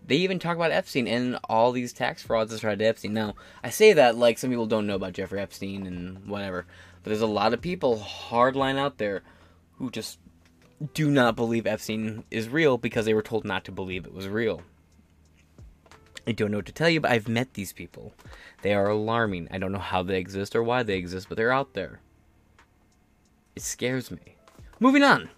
they 0.05 0.17
even 0.17 0.39
talk 0.39 0.55
about 0.55 0.71
Epstein 0.71 1.07
and 1.07 1.39
all 1.49 1.71
these 1.71 1.93
tax 1.93 2.23
frauds 2.23 2.51
that 2.51 2.61
tried 2.61 2.79
to 2.79 2.85
Epstein. 2.85 3.13
Now, 3.13 3.35
I 3.63 3.69
say 3.69 3.93
that 3.93 4.17
like 4.17 4.37
some 4.37 4.49
people 4.49 4.67
don't 4.67 4.87
know 4.87 4.95
about 4.95 5.13
Jeffrey 5.13 5.39
Epstein 5.39 5.85
and 5.87 6.27
whatever, 6.27 6.65
but 7.03 7.09
there's 7.09 7.21
a 7.21 7.27
lot 7.27 7.53
of 7.53 7.61
people 7.61 7.97
hardline 7.97 8.77
out 8.77 8.97
there 8.97 9.23
who 9.77 9.89
just 9.89 10.19
do 10.93 11.09
not 11.09 11.35
believe 11.35 11.67
Epstein 11.67 12.23
is 12.31 12.49
real 12.49 12.77
because 12.77 13.05
they 13.05 13.13
were 13.13 13.21
told 13.21 13.45
not 13.45 13.65
to 13.65 13.71
believe 13.71 14.05
it 14.05 14.13
was 14.13 14.27
real. 14.27 14.61
I 16.29 16.31
don't 16.31 16.51
know 16.51 16.59
what 16.59 16.67
to 16.67 16.71
tell 16.71 16.89
you, 16.89 17.01
but 17.01 17.09
I've 17.09 17.27
met 17.27 17.55
these 17.55 17.73
people. 17.73 18.13
They 18.61 18.75
are 18.75 18.87
alarming. 18.87 19.47
I 19.49 19.57
don't 19.57 19.71
know 19.71 19.79
how 19.79 20.03
they 20.03 20.19
exist 20.19 20.55
or 20.55 20.61
why 20.61 20.83
they 20.83 20.95
exist, 20.95 21.27
but 21.27 21.37
they're 21.37 21.51
out 21.51 21.73
there. 21.73 22.01
It 23.55 23.63
scares 23.63 24.11
me. 24.11 24.35
Moving 24.79 25.01
on. 25.01 25.29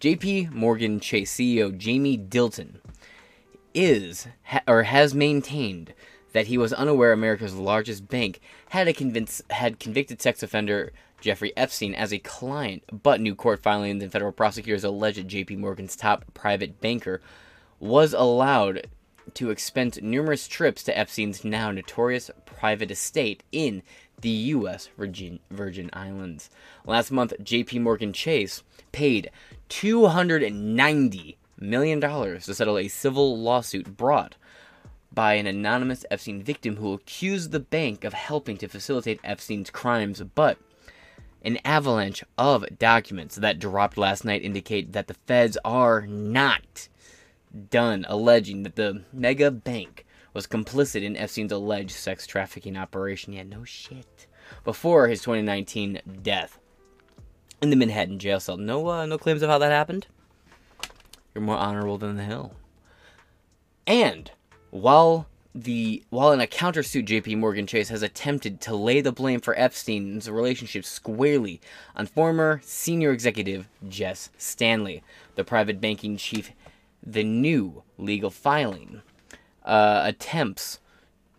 JP 0.00 0.52
Morgan 0.52 1.00
Chase 1.00 1.34
CEO 1.34 1.76
Jamie 1.76 2.16
Dimon 2.16 2.76
is 3.74 4.28
ha- 4.44 4.62
or 4.68 4.84
has 4.84 5.12
maintained 5.12 5.92
that 6.34 6.46
he 6.46 6.56
was 6.56 6.72
unaware 6.72 7.12
America's 7.12 7.56
largest 7.56 8.06
bank 8.06 8.40
had 8.68 8.86
a 8.86 8.92
convince, 8.92 9.42
had 9.50 9.80
convicted 9.80 10.22
sex 10.22 10.40
offender 10.40 10.92
Jeffrey 11.20 11.52
Epstein 11.56 11.96
as 11.96 12.12
a 12.12 12.20
client, 12.20 12.84
but 13.02 13.20
new 13.20 13.34
court 13.34 13.60
filings 13.60 14.04
and 14.04 14.12
federal 14.12 14.30
prosecutors 14.30 14.84
allege 14.84 15.18
JP 15.18 15.58
Morgan's 15.58 15.96
top 15.96 16.24
private 16.32 16.80
banker 16.80 17.20
was 17.80 18.12
allowed 18.12 18.86
to 19.34 19.50
expense 19.50 20.00
numerous 20.02 20.48
trips 20.48 20.82
to 20.84 20.96
Epstein's 20.96 21.44
now 21.44 21.70
notorious 21.70 22.30
private 22.44 22.90
estate 22.90 23.42
in 23.52 23.82
the 24.20 24.28
U.S. 24.28 24.88
Virgin, 24.96 25.40
Virgin 25.50 25.90
Islands. 25.92 26.50
Last 26.86 27.10
month, 27.10 27.32
J.P. 27.42 27.80
Morgan 27.80 28.12
Chase 28.12 28.62
paid 28.92 29.30
$290 29.68 31.36
million 31.58 32.00
to 32.00 32.54
settle 32.54 32.78
a 32.78 32.88
civil 32.88 33.38
lawsuit 33.38 33.96
brought 33.96 34.36
by 35.12 35.34
an 35.34 35.46
anonymous 35.46 36.04
Epstein 36.10 36.42
victim 36.42 36.76
who 36.76 36.92
accused 36.92 37.50
the 37.50 37.60
bank 37.60 38.04
of 38.04 38.14
helping 38.14 38.56
to 38.56 38.68
facilitate 38.68 39.20
Epstein's 39.22 39.70
crimes, 39.70 40.22
but 40.34 40.58
an 41.44 41.58
avalanche 41.64 42.22
of 42.38 42.64
documents 42.78 43.36
that 43.36 43.58
dropped 43.58 43.98
last 43.98 44.24
night 44.24 44.42
indicate 44.42 44.92
that 44.92 45.08
the 45.08 45.14
feds 45.14 45.58
are 45.64 46.06
not 46.06 46.88
done 47.70 48.06
alleging 48.08 48.62
that 48.62 48.76
the 48.76 49.04
mega 49.12 49.50
bank 49.50 50.04
was 50.34 50.46
complicit 50.46 51.02
in 51.02 51.16
Epstein's 51.16 51.52
alleged 51.52 51.90
sex 51.90 52.26
trafficking 52.26 52.76
operation. 52.76 53.32
Yeah, 53.32 53.42
no 53.42 53.64
shit. 53.64 54.26
Before 54.64 55.08
his 55.08 55.20
2019 55.20 56.00
death 56.22 56.58
in 57.62 57.70
the 57.70 57.76
Manhattan 57.76 58.18
jail 58.18 58.40
cell. 58.40 58.56
No, 58.56 58.88
uh, 58.88 59.06
no 59.06 59.16
claims 59.16 59.42
of 59.42 59.48
how 59.48 59.58
that 59.58 59.72
happened. 59.72 60.06
You're 61.34 61.44
more 61.44 61.56
honorable 61.56 61.96
than 61.96 62.16
the 62.16 62.24
Hill. 62.24 62.54
And 63.86 64.30
while 64.70 65.28
the 65.54 66.02
while 66.10 66.32
in 66.32 66.40
a 66.40 66.46
countersuit, 66.46 67.04
J.P. 67.04 67.36
Morgan 67.36 67.66
Chase 67.66 67.88
has 67.90 68.02
attempted 68.02 68.60
to 68.62 68.74
lay 68.74 69.00
the 69.00 69.12
blame 69.12 69.40
for 69.40 69.58
Epstein's 69.58 70.28
relationship 70.28 70.84
squarely 70.84 71.60
on 71.94 72.06
former 72.06 72.60
senior 72.64 73.12
executive 73.12 73.68
Jes 73.88 74.30
Staley, 74.36 75.02
the 75.36 75.44
private 75.44 75.80
banking 75.80 76.16
chief 76.16 76.52
the 77.02 77.24
new 77.24 77.82
legal 77.98 78.30
filing 78.30 79.02
uh, 79.64 80.02
attempts 80.04 80.80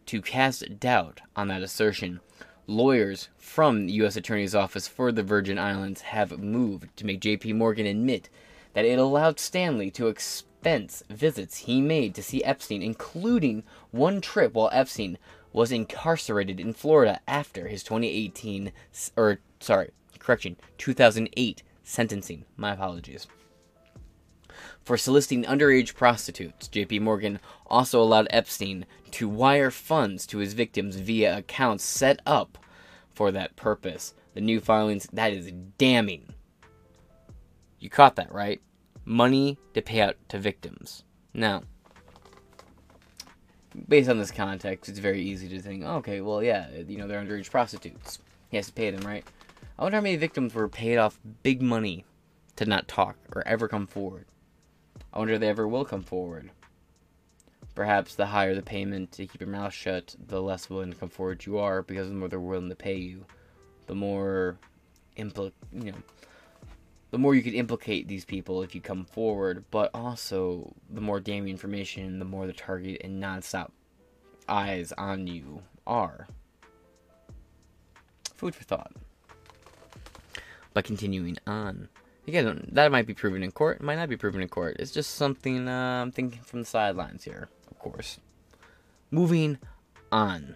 to 0.05 0.22
cast 0.22 0.79
doubt 0.79 1.22
on 1.36 1.48
that 1.48 1.62
assertion. 1.62 2.20
Lawyers 2.67 3.29
from 3.38 3.88
the 3.88 3.93
U.S. 3.93 4.15
Attorney's 4.15 4.55
Office 4.55 4.88
for 4.88 5.12
the 5.12 5.24
Virgin 5.24 5.58
Islands 5.60 6.01
have 6.01 6.39
moved 6.39 6.96
to 6.98 7.05
make 7.05 7.20
J.P. 7.20 7.53
Morgan 7.53 7.86
admit 7.86 8.29
that 8.74 8.86
it 8.86 9.00
allowed 9.00 9.39
Staley 9.39 9.91
to 9.91 10.08
expense 10.08 11.03
visits 11.10 11.60
he 11.60 11.82
made 11.82 12.15
to 12.15 12.24
see 12.24 12.43
Epstein, 12.43 12.82
including 12.82 13.63
one 13.91 14.22
trip 14.22 14.53
while 14.53 14.70
Epstein 14.72 15.17
was 15.51 15.72
incarcerated 15.72 16.60
in 16.60 16.74
Florida 16.74 17.20
after 17.27 17.67
his 17.67 17.84
2018 17.84 18.72
or 19.15 19.39
sorry, 19.60 19.91
correction, 20.20 20.58
2008 20.77 21.63
sentencing. 21.84 22.46
My 22.58 22.74
apologies 22.74 23.27
for 24.83 24.98
soliciting 24.98 25.43
underage 25.43 25.95
prostitutes. 25.95 26.67
JP 26.67 27.01
Morgan 27.01 27.39
also 27.67 28.01
allowed 28.01 28.27
Epstein 28.29 28.86
to 29.12 29.29
wire 29.29 29.72
funds 29.72 30.25
to 30.27 30.39
his 30.39 30.53
victims 30.53 30.95
via 30.95 31.38
accounts 31.38 31.83
set 31.83 32.19
up 32.25 32.57
for 33.13 33.31
that 33.31 33.55
purpose. 33.55 34.13
The 34.33 34.41
new 34.41 34.60
filings, 34.60 35.07
that 35.13 35.33
is 35.33 35.51
damning. 35.77 36.33
You 37.79 37.89
caught 37.89 38.15
that, 38.15 38.31
right? 38.33 38.62
Money 39.05 39.60
to 39.74 39.81
pay 39.81 40.01
out 40.01 40.15
to 40.29 40.39
victims. 40.39 41.03
Now, 41.33 41.63
based 43.88 44.10
on 44.10 44.17
this 44.17 44.31
context, 44.31 44.89
it's 44.89 45.00
very 45.00 45.22
easy 45.22 45.48
to 45.50 45.60
think, 45.62 45.83
okay, 45.83 46.22
well, 46.22 46.43
yeah, 46.43 46.67
you 46.88 46.98
know, 46.98 47.07
they're 47.07 47.22
underage 47.22 47.51
prostitutes. 47.51 48.19
He 48.50 48.57
has 48.57 48.67
to 48.67 48.74
pay 48.74 48.91
them, 48.91 49.05
right? 49.05 49.25
I 49.77 49.83
wonder 49.83 49.98
how 49.98 50.01
many 50.01 50.15
victims 50.15 50.53
were 50.53 50.69
paid 50.69 50.98
off 50.98 51.19
big 51.41 51.62
money 51.62 52.05
to 52.55 52.65
not 52.65 52.88
talk 52.88 53.17
or 53.36 53.45
ever 53.48 53.67
come 53.67 53.88
forward. 53.88 54.25
I 55.13 55.20
wonder 55.20 55.36
if 55.36 55.39
they 55.39 55.50
ever 55.50 55.67
will 55.67 55.86
come 55.86 56.01
forward. 56.01 56.50
Perhaps 57.75 58.15
the 58.15 58.25
higher 58.25 58.55
the 58.55 58.63
payment 58.63 59.12
to 59.13 59.27
keep 59.27 59.39
your 59.39 59.50
mouth 59.50 59.74
shut, 59.74 60.15
the 60.27 60.41
less 60.41 60.70
willing 60.70 60.91
to 60.91 60.98
come 60.98 61.10
forward 61.10 61.46
you 61.46 61.60
are, 61.60 61.84
because 61.84 62.10
the 62.10 62.15
more 62.15 62.27
they're 62.27 62.39
willing 62.39 62.70
to 62.70 62.75
pay 62.75 62.96
you, 62.96 63.25
the 63.88 63.96
more 63.96 64.58
impl- 65.17 65.51
you 65.72 65.91
know, 65.91 65.98
the 67.12 67.20
more 67.20 67.36
you 67.36 67.43
could 67.43 67.53
implicate 67.53 68.08
these 68.08 68.25
people 68.25 68.63
if 68.63 68.74
you 68.74 68.82
come 68.82 69.05
forward, 69.05 69.65
but 69.70 69.91
also 69.93 70.74
the 70.89 71.01
more 71.01 71.20
damning 71.20 71.50
information, 71.50 72.17
the 72.17 72.25
more 72.25 72.48
the 72.48 72.53
target 72.53 73.01
and 73.03 73.22
nonstop 73.22 73.70
eyes 74.50 74.91
on 74.98 75.27
you 75.27 75.62
are. 75.86 76.27
Food 78.36 78.55
for 78.55 78.63
thought. 78.63 78.93
But 80.74 80.86
continuing 80.86 81.38
on. 81.46 81.89
Again, 82.27 82.69
that 82.71 82.91
might 82.91 83.05
be 83.05 83.13
proven 83.13 83.43
in 83.43 83.51
court, 83.51 83.81
might 83.81 83.97
not 83.97 84.09
be 84.09 84.17
proven 84.17 84.41
in 84.41 84.47
court. 84.47 84.77
It's 84.79 84.91
just 84.91 85.15
something 85.15 85.67
uh, 85.67 86.01
I'm 86.01 86.11
thinking 86.11 86.39
from 86.41 86.59
the 86.61 86.65
sidelines 86.65 87.25
here, 87.25 87.49
of 87.69 87.79
course. 87.79 88.19
Moving 89.11 89.57
on. 90.11 90.55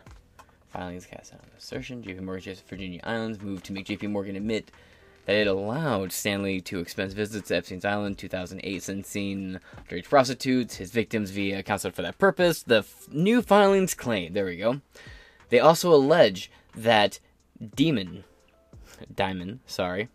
Filings 0.69 1.05
cast 1.05 1.33
out 1.33 1.41
assertion. 1.57 2.03
JP 2.03 2.21
Morgan 2.21 2.43
Chase 2.43 2.61
Virginia 2.61 3.01
Islands 3.03 3.41
moved 3.41 3.65
to 3.65 3.73
make 3.73 3.85
JP 3.87 4.11
Morgan 4.11 4.35
admit 4.35 4.71
that 5.25 5.35
it 5.35 5.47
allowed 5.47 6.13
Staley 6.13 6.61
to 6.61 6.79
expense 6.79 7.11
visits 7.13 7.49
to 7.49 7.57
Epstein's 7.57 7.83
Island 7.83 8.17
2008 8.17 8.81
since 8.81 9.07
seeing 9.09 9.59
underage 9.77 10.05
prostitutes, 10.05 10.77
his 10.77 10.91
victims 10.91 11.31
via 11.31 11.63
counselor 11.63 11.91
for 11.91 12.01
that 12.01 12.17
purpose. 12.17 12.63
The 12.63 12.77
f- 12.77 13.07
new 13.11 13.41
filings 13.41 13.93
claim, 13.93 14.31
there 14.31 14.45
we 14.45 14.55
go. 14.55 14.79
They 15.49 15.59
also 15.59 15.93
allege 15.93 16.49
that 16.75 17.19
Demon, 17.75 18.23
Diamond, 19.13 19.59
sorry, 19.65 20.07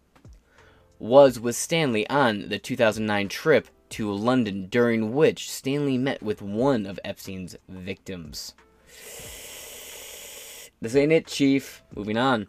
was 1.02 1.40
with 1.40 1.56
Staley 1.56 2.08
on 2.08 2.48
the 2.48 2.60
2009 2.60 3.28
trip 3.28 3.66
to 3.90 4.12
London, 4.12 4.68
during 4.68 5.12
which 5.12 5.50
Staley 5.50 5.98
met 5.98 6.22
with 6.22 6.40
one 6.40 6.86
of 6.86 7.00
Epstein's 7.04 7.56
victims. 7.68 8.54
This 10.80 10.94
ain't 10.94 11.10
it, 11.10 11.26
Chief. 11.26 11.82
Moving 11.92 12.16
on. 12.16 12.46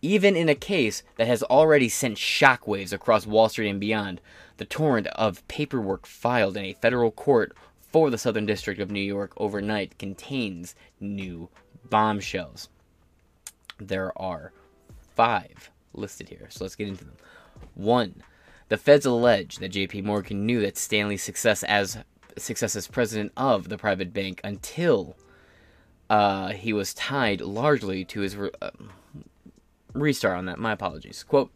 Even 0.00 0.34
in 0.34 0.48
a 0.48 0.54
case 0.54 1.02
that 1.18 1.26
has 1.26 1.42
already 1.42 1.90
sent 1.90 2.16
shockwaves 2.16 2.94
across 2.94 3.26
Wall 3.26 3.50
Street 3.50 3.68
and 3.68 3.78
beyond, 3.78 4.22
the 4.56 4.64
torrent 4.64 5.06
of 5.08 5.46
paperwork 5.46 6.06
filed 6.06 6.56
in 6.56 6.64
a 6.64 6.72
federal 6.72 7.10
court 7.10 7.54
for 7.92 8.08
the 8.08 8.16
Southern 8.16 8.46
District 8.46 8.80
of 8.80 8.90
New 8.90 9.00
York 9.00 9.34
overnight 9.36 9.98
contains 9.98 10.74
new 11.00 11.50
bombshells. 11.90 12.70
There 13.78 14.18
are 14.18 14.52
five 15.14 15.70
listed 15.92 16.30
here, 16.30 16.46
so 16.48 16.64
let's 16.64 16.76
get 16.76 16.88
into 16.88 17.04
them. 17.04 17.16
One, 17.80 18.22
the 18.68 18.76
feds 18.76 19.06
allege 19.06 19.56
that 19.56 19.70
J.P. 19.70 20.02
Morgan 20.02 20.44
knew 20.44 20.60
that 20.60 20.76
Staley's 20.76 21.22
success 21.22 21.62
as 21.62 21.98
success 22.36 22.76
as 22.76 22.86
president 22.86 23.32
of 23.36 23.68
the 23.68 23.78
private 23.78 24.12
bank 24.12 24.40
until 24.44 25.16
uh, 26.10 26.48
he 26.50 26.72
was 26.72 26.92
tied 26.92 27.40
largely 27.40 28.04
to 28.04 28.20
his 28.20 28.36
re- 28.36 28.50
uh, 28.60 28.70
restart 29.94 30.36
on 30.36 30.44
that. 30.46 30.58
My 30.58 30.72
apologies. 30.72 31.24
Quote: 31.24 31.50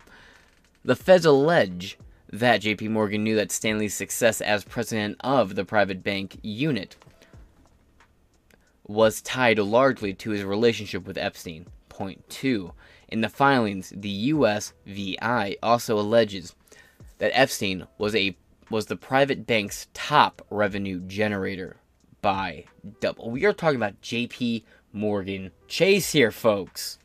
The 0.84 0.96
feds 0.96 1.26
allege 1.26 1.98
that 2.32 2.58
J.P. 2.58 2.88
Morgan 2.88 3.22
knew 3.22 3.36
that 3.36 3.52
Staley's 3.52 3.94
success 3.94 4.40
as 4.40 4.64
president 4.64 5.16
of 5.20 5.54
the 5.54 5.64
private 5.64 6.02
bank 6.02 6.38
unit 6.42 6.96
was 8.86 9.20
tied 9.22 9.58
largely 9.58 10.14
to 10.14 10.30
his 10.30 10.42
relationship 10.42 11.06
with 11.06 11.18
Epstein. 11.18 11.66
Point 11.88 12.28
two. 12.28 12.72
In 13.14 13.20
the 13.20 13.28
filings, 13.28 13.92
the 13.94 14.32
USVI 14.32 15.54
also 15.62 16.00
alleges 16.00 16.56
that 17.18 17.30
Epstein 17.32 17.86
was 17.96 18.12
a 18.16 18.36
was 18.70 18.86
the 18.86 18.96
private 18.96 19.46
bank's 19.46 19.86
top 19.94 20.44
revenue 20.50 20.98
generator 20.98 21.76
by 22.22 22.64
double. 22.98 23.30
We 23.30 23.44
are 23.44 23.52
talking 23.52 23.76
about 23.76 24.02
JP 24.02 24.64
Morgan 24.92 25.52
Chase 25.68 26.10
here, 26.10 26.32
folks. 26.32 26.98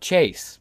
Chase. 0.00 0.60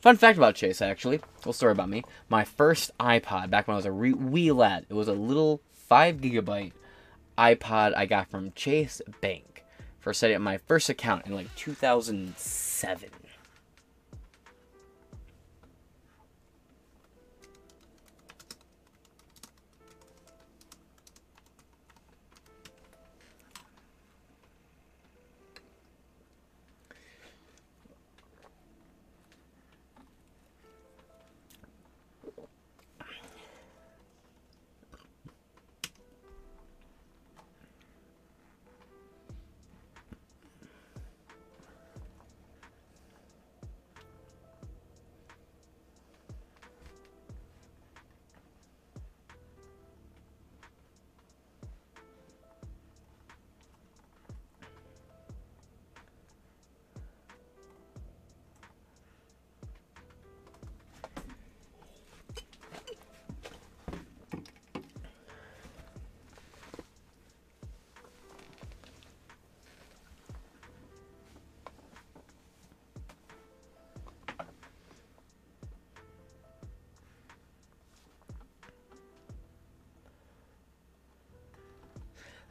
Fun 0.00 0.16
fact 0.16 0.38
about 0.38 0.54
Chase, 0.54 0.80
actually. 0.80 1.20
Little 1.36 1.52
story 1.52 1.72
about 1.72 1.90
me. 1.90 2.02
My 2.30 2.44
first 2.44 2.96
iPod, 2.98 3.50
back 3.50 3.68
when 3.68 3.74
I 3.74 3.76
was 3.76 3.84
a 3.84 3.92
re- 3.92 4.14
wee 4.14 4.52
lad, 4.52 4.86
it 4.88 4.94
was 4.94 5.08
a 5.08 5.12
little 5.12 5.60
5 5.86 6.16
gigabyte 6.16 6.72
iPod 7.36 7.94
I 7.94 8.06
got 8.06 8.30
from 8.30 8.52
Chase 8.52 9.02
Bank 9.20 9.66
for 9.98 10.14
setting 10.14 10.36
up 10.36 10.40
my 10.40 10.56
first 10.56 10.88
account 10.88 11.26
in 11.26 11.34
like 11.34 11.54
2007. 11.56 13.10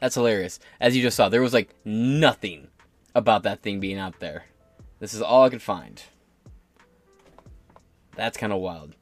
That's 0.00 0.14
hilarious. 0.14 0.58
As 0.80 0.96
you 0.96 1.02
just 1.02 1.16
saw, 1.16 1.28
there 1.28 1.42
was 1.42 1.52
like 1.52 1.74
nothing 1.84 2.68
about 3.14 3.42
that 3.42 3.60
thing 3.62 3.80
being 3.80 3.98
out 3.98 4.18
there. 4.18 4.46
This 4.98 5.14
is 5.14 5.22
all 5.22 5.44
I 5.44 5.50
could 5.50 5.62
find. 5.62 6.02
That's 8.16 8.36
kind 8.36 8.52
of 8.52 8.60
wild. 8.60 8.96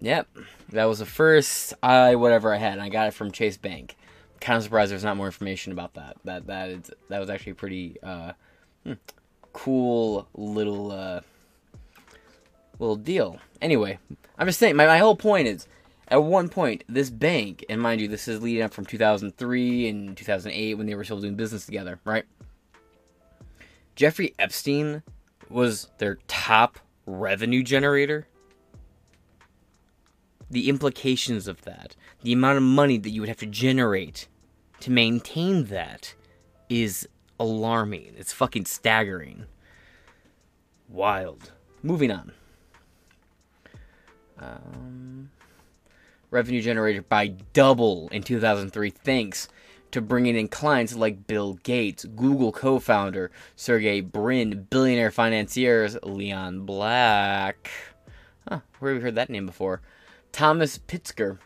Yep, 0.00 0.28
that 0.70 0.84
was 0.84 1.00
the 1.00 1.06
first 1.06 1.74
I 1.82 2.14
whatever 2.14 2.54
I 2.54 2.58
had. 2.58 2.74
And 2.74 2.82
I 2.82 2.88
got 2.88 3.08
it 3.08 3.14
from 3.14 3.30
Chase 3.32 3.56
Bank. 3.56 3.96
Kind 4.40 4.56
of 4.56 4.62
surprised 4.62 4.92
there's 4.92 5.04
not 5.04 5.16
more 5.16 5.26
information 5.26 5.72
about 5.72 5.94
that. 5.94 6.16
That 6.24 6.46
that 6.46 6.68
is 6.70 6.90
that 7.08 7.18
was 7.18 7.30
actually 7.30 7.54
pretty 7.54 7.96
uh, 8.02 8.32
hmm, 8.84 8.92
cool 9.52 10.28
little 10.34 10.92
uh, 10.92 11.20
little 12.78 12.96
deal. 12.96 13.38
Anyway, 13.60 13.98
I'm 14.38 14.46
just 14.46 14.60
saying. 14.60 14.76
My 14.76 14.86
my 14.86 14.98
whole 14.98 15.16
point 15.16 15.48
is 15.48 15.66
at 16.08 16.22
one 16.22 16.48
point, 16.48 16.84
this 16.88 17.10
bank, 17.10 17.64
and 17.68 17.80
mind 17.80 18.00
you, 18.00 18.08
this 18.08 18.28
is 18.28 18.42
leading 18.42 18.62
up 18.62 18.72
from 18.72 18.86
2003 18.86 19.88
and 19.88 20.16
2008 20.16 20.74
when 20.74 20.86
they 20.86 20.94
were 20.94 21.04
still 21.04 21.20
doing 21.20 21.36
business 21.36 21.66
together, 21.66 22.00
right? 22.04 22.24
Jeffrey 23.94 24.34
Epstein 24.38 25.02
was 25.50 25.88
their 25.98 26.18
top 26.26 26.78
revenue 27.04 27.62
generator. 27.62 28.26
The 30.50 30.70
implications 30.70 31.46
of 31.46 31.62
that, 31.62 31.94
the 32.22 32.32
amount 32.32 32.56
of 32.56 32.62
money 32.62 32.96
that 32.96 33.10
you 33.10 33.20
would 33.20 33.28
have 33.28 33.38
to 33.38 33.46
generate 33.46 34.28
to 34.80 34.90
maintain 34.90 35.64
that 35.64 36.14
is 36.70 37.06
alarming. 37.38 38.14
It's 38.16 38.32
fucking 38.32 38.64
staggering. 38.64 39.44
Wild. 40.88 41.52
Moving 41.82 42.10
on. 42.10 42.32
Um, 44.38 45.30
revenue 46.30 46.62
generated 46.62 47.08
by 47.08 47.28
double 47.52 48.08
in 48.08 48.22
2003 48.22 48.90
thanks 48.90 49.48
to 49.90 50.00
bringing 50.00 50.36
in 50.36 50.48
clients 50.48 50.94
like 50.94 51.26
Bill 51.26 51.54
Gates, 51.62 52.04
Google 52.04 52.52
co 52.52 52.78
founder 52.78 53.30
Sergey 53.56 54.00
Brin, 54.00 54.66
billionaire 54.70 55.10
financiers 55.10 55.96
Leon 56.02 56.60
Black. 56.66 57.70
Huh, 58.48 58.60
where 58.78 58.92
have 58.92 59.00
we 59.00 59.04
heard 59.04 59.14
that 59.14 59.30
name 59.30 59.46
before? 59.46 59.80
Thomas 60.32 60.78
Pritzker 60.78 61.38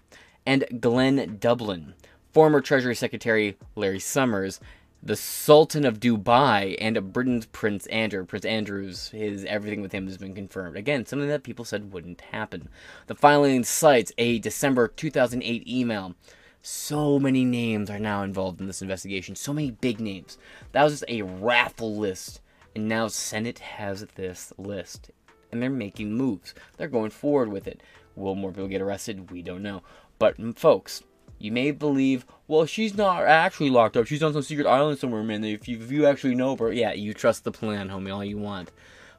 and 0.44 0.64
Glenn 0.80 1.38
Dubin, 1.38 1.94
former 2.32 2.60
Treasury 2.60 2.94
Secretary 2.96 3.56
Larry 3.76 4.00
Summers, 4.00 4.60
the 5.04 5.16
Sultan 5.16 5.84
of 5.84 5.98
Dubai, 5.98 6.76
and 6.80 7.12
Britain's 7.12 7.46
Prince 7.46 7.86
Andrew. 7.86 8.24
Prince 8.24 8.44
Andrew's, 8.44 9.08
his 9.08 9.44
everything 9.46 9.82
with 9.82 9.90
him 9.90 10.06
has 10.06 10.16
been 10.16 10.34
confirmed. 10.34 10.76
Again, 10.76 11.04
something 11.04 11.28
that 11.28 11.42
people 11.42 11.64
said 11.64 11.92
wouldn't 11.92 12.20
happen. 12.20 12.68
The 13.08 13.16
filing 13.16 13.64
cites 13.64 14.12
a 14.16 14.38
December 14.38 14.86
2008 14.86 15.66
email. 15.66 16.14
So 16.62 17.18
many 17.18 17.44
names 17.44 17.90
are 17.90 17.98
now 17.98 18.22
involved 18.22 18.60
in 18.60 18.68
this 18.68 18.82
investigation. 18.82 19.34
So 19.34 19.52
many 19.52 19.72
big 19.72 19.98
names. 19.98 20.38
That 20.70 20.84
was 20.84 20.92
just 20.92 21.04
a 21.08 21.22
raffle 21.22 21.96
list. 21.96 22.40
And 22.76 22.88
now 22.88 23.08
Senate 23.08 23.58
has 23.58 24.06
this 24.14 24.52
list. 24.56 25.10
And 25.50 25.60
they're 25.60 25.68
making 25.68 26.12
moves. 26.12 26.54
They're 26.76 26.86
going 26.86 27.10
forward 27.10 27.48
with 27.48 27.66
it. 27.66 27.82
Will 28.14 28.36
more 28.36 28.52
people 28.52 28.68
get 28.68 28.80
arrested? 28.80 29.32
We 29.32 29.42
don't 29.42 29.62
know. 29.62 29.82
But, 30.20 30.36
folks, 30.56 31.02
you 31.42 31.50
may 31.50 31.72
believe, 31.72 32.24
well, 32.46 32.66
she's 32.66 32.96
not 32.96 33.24
actually 33.24 33.68
locked 33.68 33.96
up. 33.96 34.06
She's 34.06 34.22
on 34.22 34.32
some 34.32 34.42
secret 34.42 34.64
island 34.64 35.00
somewhere, 35.00 35.24
man. 35.24 35.42
If 35.42 35.66
you, 35.66 35.76
if 35.76 35.90
you 35.90 36.06
actually 36.06 36.36
know 36.36 36.54
her, 36.56 36.72
yeah, 36.72 36.92
you 36.92 37.12
trust 37.12 37.42
the 37.42 37.50
plan, 37.50 37.88
homie, 37.88 38.14
all 38.14 38.24
you 38.24 38.38
want. 38.38 38.70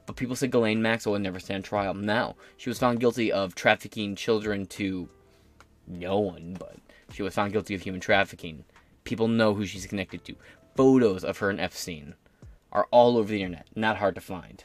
But 0.06 0.16
people 0.16 0.38
said 0.38 0.50
Ghislaine 0.50 0.82
Maxwell 0.82 1.12
would 1.14 1.22
never 1.22 1.42
stand 1.42 1.66
trial. 1.66 1.94
Now, 1.94 2.36
she 2.56 2.70
was 2.70 2.80
found 2.80 3.02
guilty 3.02 3.30
of 3.30 3.56
trafficking 3.56 4.16
children 4.16 4.66
to 4.68 5.10
no 5.86 6.18
one, 6.18 6.56
but 6.58 6.78
she 7.12 7.24
was 7.24 7.34
found 7.34 7.52
guilty 7.52 7.76
of 7.76 7.82
human 7.82 8.00
trafficking. 8.00 8.64
People 9.04 9.28
know 9.28 9.54
who 9.54 9.66
she's 9.66 9.86
connected 9.86 10.24
to. 10.24 10.36
Photos 10.78 11.26
of 11.26 11.40
her 11.40 11.50
and 11.50 11.60
Epstein 11.60 12.16
are 12.72 12.88
all 12.90 13.18
over 13.18 13.30
the 13.30 13.44
internet. 13.44 13.68
Not 13.76 13.98
hard 13.98 14.16
to 14.16 14.22
find. 14.22 14.64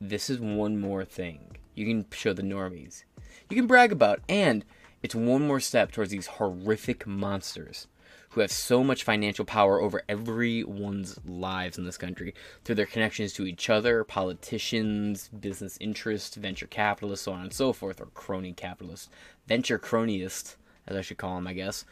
this 0.00 0.28
is 0.28 0.40
one 0.40 0.80
more 0.80 1.04
thing 1.04 1.56
you 1.74 1.86
can 1.86 2.04
show 2.10 2.32
the 2.32 2.42
normies. 2.42 3.04
You 3.48 3.56
can 3.56 3.66
brag 3.66 3.92
about, 3.92 4.20
and 4.28 4.64
it's 5.02 5.14
one 5.14 5.46
more 5.46 5.60
step 5.60 5.92
towards 5.92 6.10
these 6.10 6.26
horrific 6.26 7.06
monsters 7.06 7.86
who 8.30 8.40
have 8.40 8.52
so 8.52 8.84
much 8.84 9.04
financial 9.04 9.44
power 9.44 9.80
over 9.80 10.02
everyone's 10.08 11.18
lives 11.26 11.78
in 11.78 11.84
this 11.84 11.96
country 11.96 12.34
through 12.64 12.74
their 12.74 12.86
connections 12.86 13.32
to 13.32 13.46
each 13.46 13.70
other, 13.70 14.04
politicians, 14.04 15.28
business 15.28 15.78
interests, 15.80 16.36
venture 16.36 16.66
capitalists, 16.66 17.24
so 17.24 17.32
on 17.32 17.40
and 17.40 17.52
so 17.52 17.72
forth, 17.72 18.00
or 18.00 18.06
crony 18.06 18.52
capitalists, 18.52 19.08
venture 19.46 19.78
cronyist, 19.78 20.56
as 20.86 20.96
I 20.96 21.00
should 21.00 21.16
call 21.16 21.36
them, 21.36 21.46
I 21.46 21.54
guess. 21.54 21.84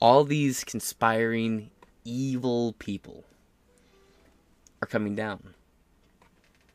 All 0.00 0.24
these 0.24 0.64
conspiring, 0.64 1.70
evil 2.04 2.74
people 2.78 3.24
are 4.80 4.88
coming 4.88 5.14
down. 5.14 5.54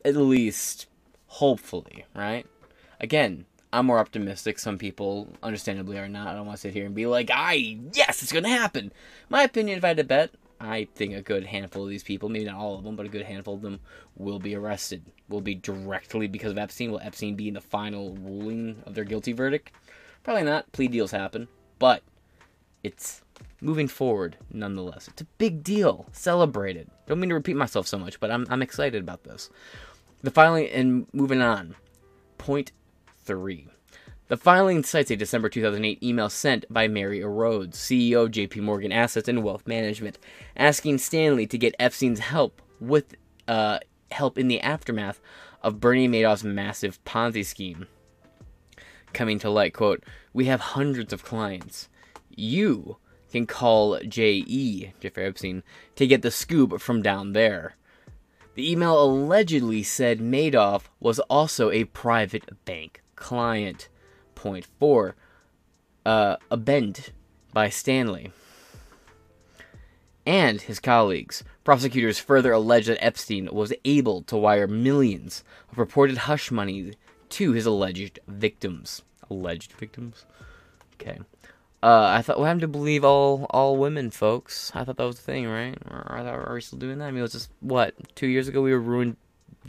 At 0.04 0.16
least, 0.16 0.86
hopefully, 1.26 2.06
right? 2.14 2.46
Again, 2.98 3.44
I'm 3.72 3.86
more 3.86 3.98
optimistic. 3.98 4.58
Some 4.58 4.78
people, 4.78 5.28
understandably, 5.42 5.98
are 5.98 6.08
not. 6.08 6.28
I 6.28 6.34
don't 6.34 6.46
want 6.46 6.56
to 6.56 6.60
sit 6.60 6.72
here 6.72 6.86
and 6.86 6.94
be 6.94 7.06
like, 7.06 7.30
"I 7.32 7.78
yes, 7.92 8.22
it's 8.22 8.32
gonna 8.32 8.48
happen." 8.48 8.92
My 9.28 9.42
opinion, 9.42 9.78
if 9.78 9.84
I 9.84 9.88
had 9.88 9.98
to 9.98 10.04
bet, 10.04 10.30
I 10.60 10.88
think 10.94 11.14
a 11.14 11.22
good 11.22 11.44
handful 11.44 11.84
of 11.84 11.90
these 11.90 12.02
people, 12.02 12.28
maybe 12.28 12.46
not 12.46 12.56
all 12.56 12.76
of 12.76 12.84
them, 12.84 12.96
but 12.96 13.06
a 13.06 13.10
good 13.10 13.26
handful 13.26 13.54
of 13.54 13.62
them, 13.62 13.80
will 14.16 14.38
be 14.38 14.54
arrested. 14.54 15.04
Will 15.28 15.40
be 15.40 15.54
directly 15.54 16.26
because 16.26 16.52
of 16.52 16.58
Epstein. 16.58 16.90
Will 16.90 17.00
Epstein 17.00 17.36
be 17.36 17.48
in 17.48 17.54
the 17.54 17.60
final 17.60 18.14
ruling 18.16 18.82
of 18.86 18.94
their 18.94 19.04
guilty 19.04 19.32
verdict? 19.32 19.70
Probably 20.24 20.42
not. 20.42 20.70
Plea 20.72 20.88
deals 20.88 21.10
happen, 21.10 21.48
but 21.78 22.02
it's 22.82 23.22
moving 23.60 23.88
forward 23.88 24.36
nonetheless. 24.50 25.08
It's 25.08 25.22
a 25.22 25.26
big 25.36 25.62
deal. 25.62 26.06
Celebrated. 26.12 26.90
Don't 27.06 27.20
mean 27.20 27.28
to 27.28 27.34
repeat 27.34 27.56
myself 27.56 27.86
so 27.86 27.98
much, 27.98 28.18
but 28.18 28.30
I'm 28.30 28.46
I'm 28.48 28.62
excited 28.62 29.02
about 29.02 29.24
this. 29.24 29.50
The 30.22 30.30
filing 30.30 30.68
and 30.68 31.06
moving 31.12 31.42
on. 31.42 31.76
Point 32.38 32.72
3. 33.28 33.68
The 34.28 34.38
filing 34.38 34.82
cites 34.82 35.10
a 35.10 35.16
December 35.16 35.50
2008 35.50 36.02
email 36.02 36.30
sent 36.30 36.64
by 36.72 36.88
Mary 36.88 37.20
Erdoes, 37.20 37.74
CEO 37.74 38.24
of 38.24 38.30
JP 38.30 38.62
Morgan 38.62 38.90
Assets 38.90 39.28
and 39.28 39.44
Wealth 39.44 39.66
Management, 39.66 40.18
asking 40.56 40.96
Staley 40.96 41.46
to 41.46 41.58
get 41.58 41.74
Epstein's 41.78 42.20
help 42.20 42.62
with 42.80 43.16
uh, 43.46 43.80
help 44.10 44.38
in 44.38 44.48
the 44.48 44.62
aftermath 44.62 45.20
of 45.62 45.78
Bernie 45.78 46.08
Madoff's 46.08 46.42
massive 46.42 47.02
Ponzi 47.04 47.44
scheme. 47.44 47.86
Coming 49.12 49.38
to 49.40 49.50
light, 49.50 49.74
quote, 49.74 50.02
"We 50.32 50.46
have 50.46 50.60
hundreds 50.60 51.12
of 51.12 51.22
clients. 51.22 51.90
You 52.30 52.96
can 53.30 53.46
call 53.46 54.00
J.E. 54.00 54.92
Jeffrey 55.00 55.26
Epstein 55.26 55.62
to 55.96 56.06
get 56.06 56.22
the 56.22 56.30
scoop 56.30 56.80
from 56.80 57.02
down 57.02 57.34
there." 57.34 57.76
The 58.54 58.72
email 58.72 59.02
allegedly 59.02 59.82
said 59.82 60.18
Madoff 60.18 60.84
was 60.98 61.18
also 61.20 61.70
a 61.70 61.84
private 61.84 62.64
bank 62.64 63.02
client. 63.18 63.88
Point 64.34 64.66
four, 64.78 65.16
uh, 66.06 66.36
a 66.50 66.56
bend 66.56 67.12
by 67.52 67.68
Staley 67.68 68.30
and 70.24 70.60
his 70.60 70.78
colleagues. 70.78 71.42
Prosecutors 71.64 72.18
further 72.18 72.52
allege 72.52 72.86
that 72.86 73.02
Epstein 73.02 73.48
was 73.50 73.72
able 73.84 74.22
to 74.22 74.36
wire 74.36 74.68
millions 74.68 75.42
of 75.72 75.78
reported 75.78 76.18
hush 76.18 76.50
money 76.50 76.92
to 77.30 77.52
his 77.52 77.66
alleged 77.66 78.20
victims. 78.28 79.02
Alleged 79.30 79.72
victims? 79.72 80.24
Okay. 80.94 81.18
Uh, 81.82 82.06
I 82.16 82.22
thought 82.22 82.38
we 82.38 82.46
have 82.46 82.60
to 82.60 82.68
believe 82.68 83.04
all 83.04 83.46
all 83.50 83.76
women, 83.76 84.10
folks. 84.10 84.70
I 84.74 84.84
thought 84.84 84.96
that 84.96 85.04
was 85.04 85.16
the 85.16 85.22
thing, 85.22 85.46
right? 85.46 85.76
Are 85.88 86.54
we 86.54 86.60
still 86.60 86.78
doing 86.78 86.98
that? 86.98 87.06
I 87.06 87.10
mean, 87.10 87.20
it 87.20 87.22
was 87.22 87.32
just 87.32 87.50
what 87.60 87.94
two 88.14 88.26
years 88.26 88.48
ago 88.48 88.62
we 88.62 88.72
were 88.72 88.80
ruined 88.80 89.16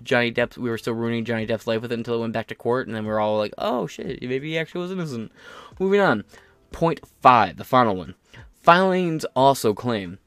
Johnny 0.04 0.32
Depp. 0.32 0.58
We 0.58 0.70
were 0.70 0.78
still 0.78 0.94
ruining 0.94 1.26
Johnny 1.26 1.48
Depp's 1.48 1.68
life 1.68 1.82
with 1.82 1.92
it 1.92 1.98
until 1.98 2.16
it 2.16 2.22
went 2.22 2.34
back 2.34 2.48
to 2.48 2.56
court, 2.56 2.88
and 2.88 2.96
then 2.96 3.06
we 3.06 3.12
are 3.12 3.20
all 3.20 3.38
like, 3.38 3.54
"Oh 3.58 3.88
shit, 3.88 4.22
maybe 4.22 4.50
he 4.50 4.58
actually 4.58 4.82
was 4.82 4.92
innocent." 4.92 5.32
Moving 5.80 6.02
on. 6.02 6.24
Point 6.72 7.02
five, 7.22 7.58
the 7.58 7.64
final 7.64 7.96
one. 7.96 8.16
Filings 8.62 9.26
also 9.36 9.74
claim 9.74 10.20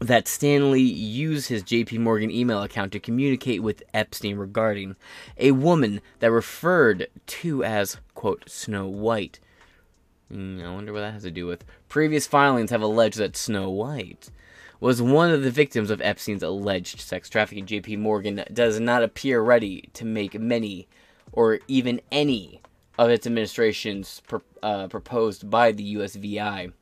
that 0.00 0.28
Staley 0.28 0.80
used 0.80 1.48
his 1.48 1.64
JP 1.64 1.98
Morgan 1.98 2.30
email 2.30 2.62
account 2.62 2.92
to 2.92 3.00
communicate 3.00 3.62
with 3.62 3.82
Epstein 3.92 4.36
regarding 4.36 4.94
a 5.38 5.50
woman 5.50 6.00
that 6.20 6.30
referred 6.30 7.08
to 7.26 7.64
as 7.64 7.96
quote 8.14 8.48
Snow 8.48 8.86
White 8.86 9.40
Hmm, 10.30 10.60
I 10.62 10.70
wonder 10.70 10.92
what 10.92 11.00
that 11.00 11.14
has 11.14 11.22
to 11.22 11.30
do 11.30 11.46
with. 11.46 11.64
Previous 11.88 12.26
filings 12.26 12.70
have 12.70 12.82
alleged 12.82 13.16
that 13.18 13.36
Snow 13.36 13.70
White 13.70 14.30
was 14.80 15.02
one 15.02 15.30
of 15.30 15.42
the 15.42 15.50
victims 15.50 15.90
of 15.90 16.00
Epstein's 16.00 16.42
alleged 16.42 17.00
sex 17.00 17.28
trafficking. 17.28 17.66
JP 17.66 17.98
Morgan 17.98 18.44
does 18.52 18.78
not 18.78 19.02
appear 19.02 19.40
ready 19.40 19.88
to 19.94 20.04
make 20.04 20.38
many 20.38 20.88
or 21.32 21.60
even 21.68 22.00
any 22.12 22.60
of 22.98 23.10
its 23.10 23.26
administrations 23.26 24.22
pro- 24.26 24.42
uh, 24.62 24.88
proposed 24.88 25.50
by 25.50 25.72
the 25.72 25.96
USVI. 25.96 26.72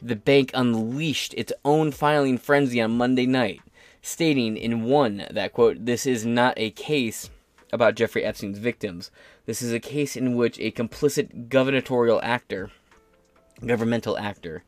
The 0.00 0.16
bank 0.16 0.50
unleashed 0.54 1.34
its 1.34 1.52
own 1.64 1.92
filing 1.92 2.38
frenzy 2.38 2.80
on 2.80 2.96
Monday 2.96 3.26
night, 3.26 3.60
stating 4.00 4.56
in 4.56 4.84
one 4.84 5.26
that, 5.30 5.52
quote, 5.52 5.84
this 5.84 6.06
is 6.06 6.26
not 6.26 6.54
a 6.56 6.70
case 6.70 7.30
about 7.72 7.94
Jeffrey 7.94 8.24
Epstein's 8.24 8.58
victims. 8.58 9.10
This 9.46 9.62
is 9.62 9.72
a 9.72 9.80
case 9.80 10.16
in 10.16 10.36
which 10.36 10.58
a 10.58 10.72
complicit 10.72 11.48
gubernatorial 11.48 12.20
actor 12.22 12.70
governmental 13.66 14.18
actor. 14.18 14.64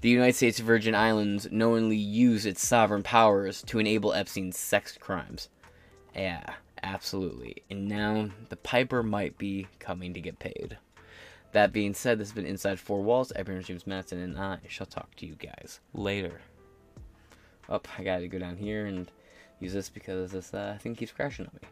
The 0.00 0.10
United 0.10 0.36
States 0.36 0.58
Virgin 0.58 0.94
Islands 0.94 1.48
knowingly 1.50 1.96
used 1.96 2.46
its 2.46 2.66
sovereign 2.66 3.02
powers 3.02 3.62
to 3.62 3.78
enable 3.78 4.12
Epstein's 4.12 4.58
sex 4.58 4.98
crimes. 4.98 5.48
Yeah, 6.14 6.44
absolutely. 6.82 7.62
And 7.70 7.88
now 7.88 8.28
the 8.50 8.56
piper 8.56 9.02
might 9.02 9.38
be 9.38 9.66
coming 9.78 10.12
to 10.14 10.20
get 10.20 10.38
paid. 10.38 10.76
That 11.52 11.72
being 11.72 11.94
said, 11.94 12.18
this 12.18 12.28
has 12.28 12.34
been 12.34 12.46
Inside 12.46 12.80
Four 12.80 13.02
Walls. 13.02 13.32
Been 13.32 13.62
James 13.62 13.86
Matson, 13.86 14.18
and 14.18 14.36
I 14.36 14.58
shall 14.68 14.86
talk 14.86 15.14
to 15.16 15.26
you 15.26 15.36
guys 15.36 15.80
later. 15.92 16.40
Up, 17.68 17.88
oh, 17.88 17.94
I 17.96 18.04
gotta 18.04 18.28
go 18.28 18.38
down 18.38 18.56
here 18.56 18.86
and 18.86 19.10
use 19.60 19.72
this 19.72 19.88
because 19.88 20.32
this 20.32 20.52
uh, 20.52 20.76
thing 20.80 20.94
keeps 20.94 21.12
crashing 21.12 21.46
on 21.46 21.52
me. 21.62 21.68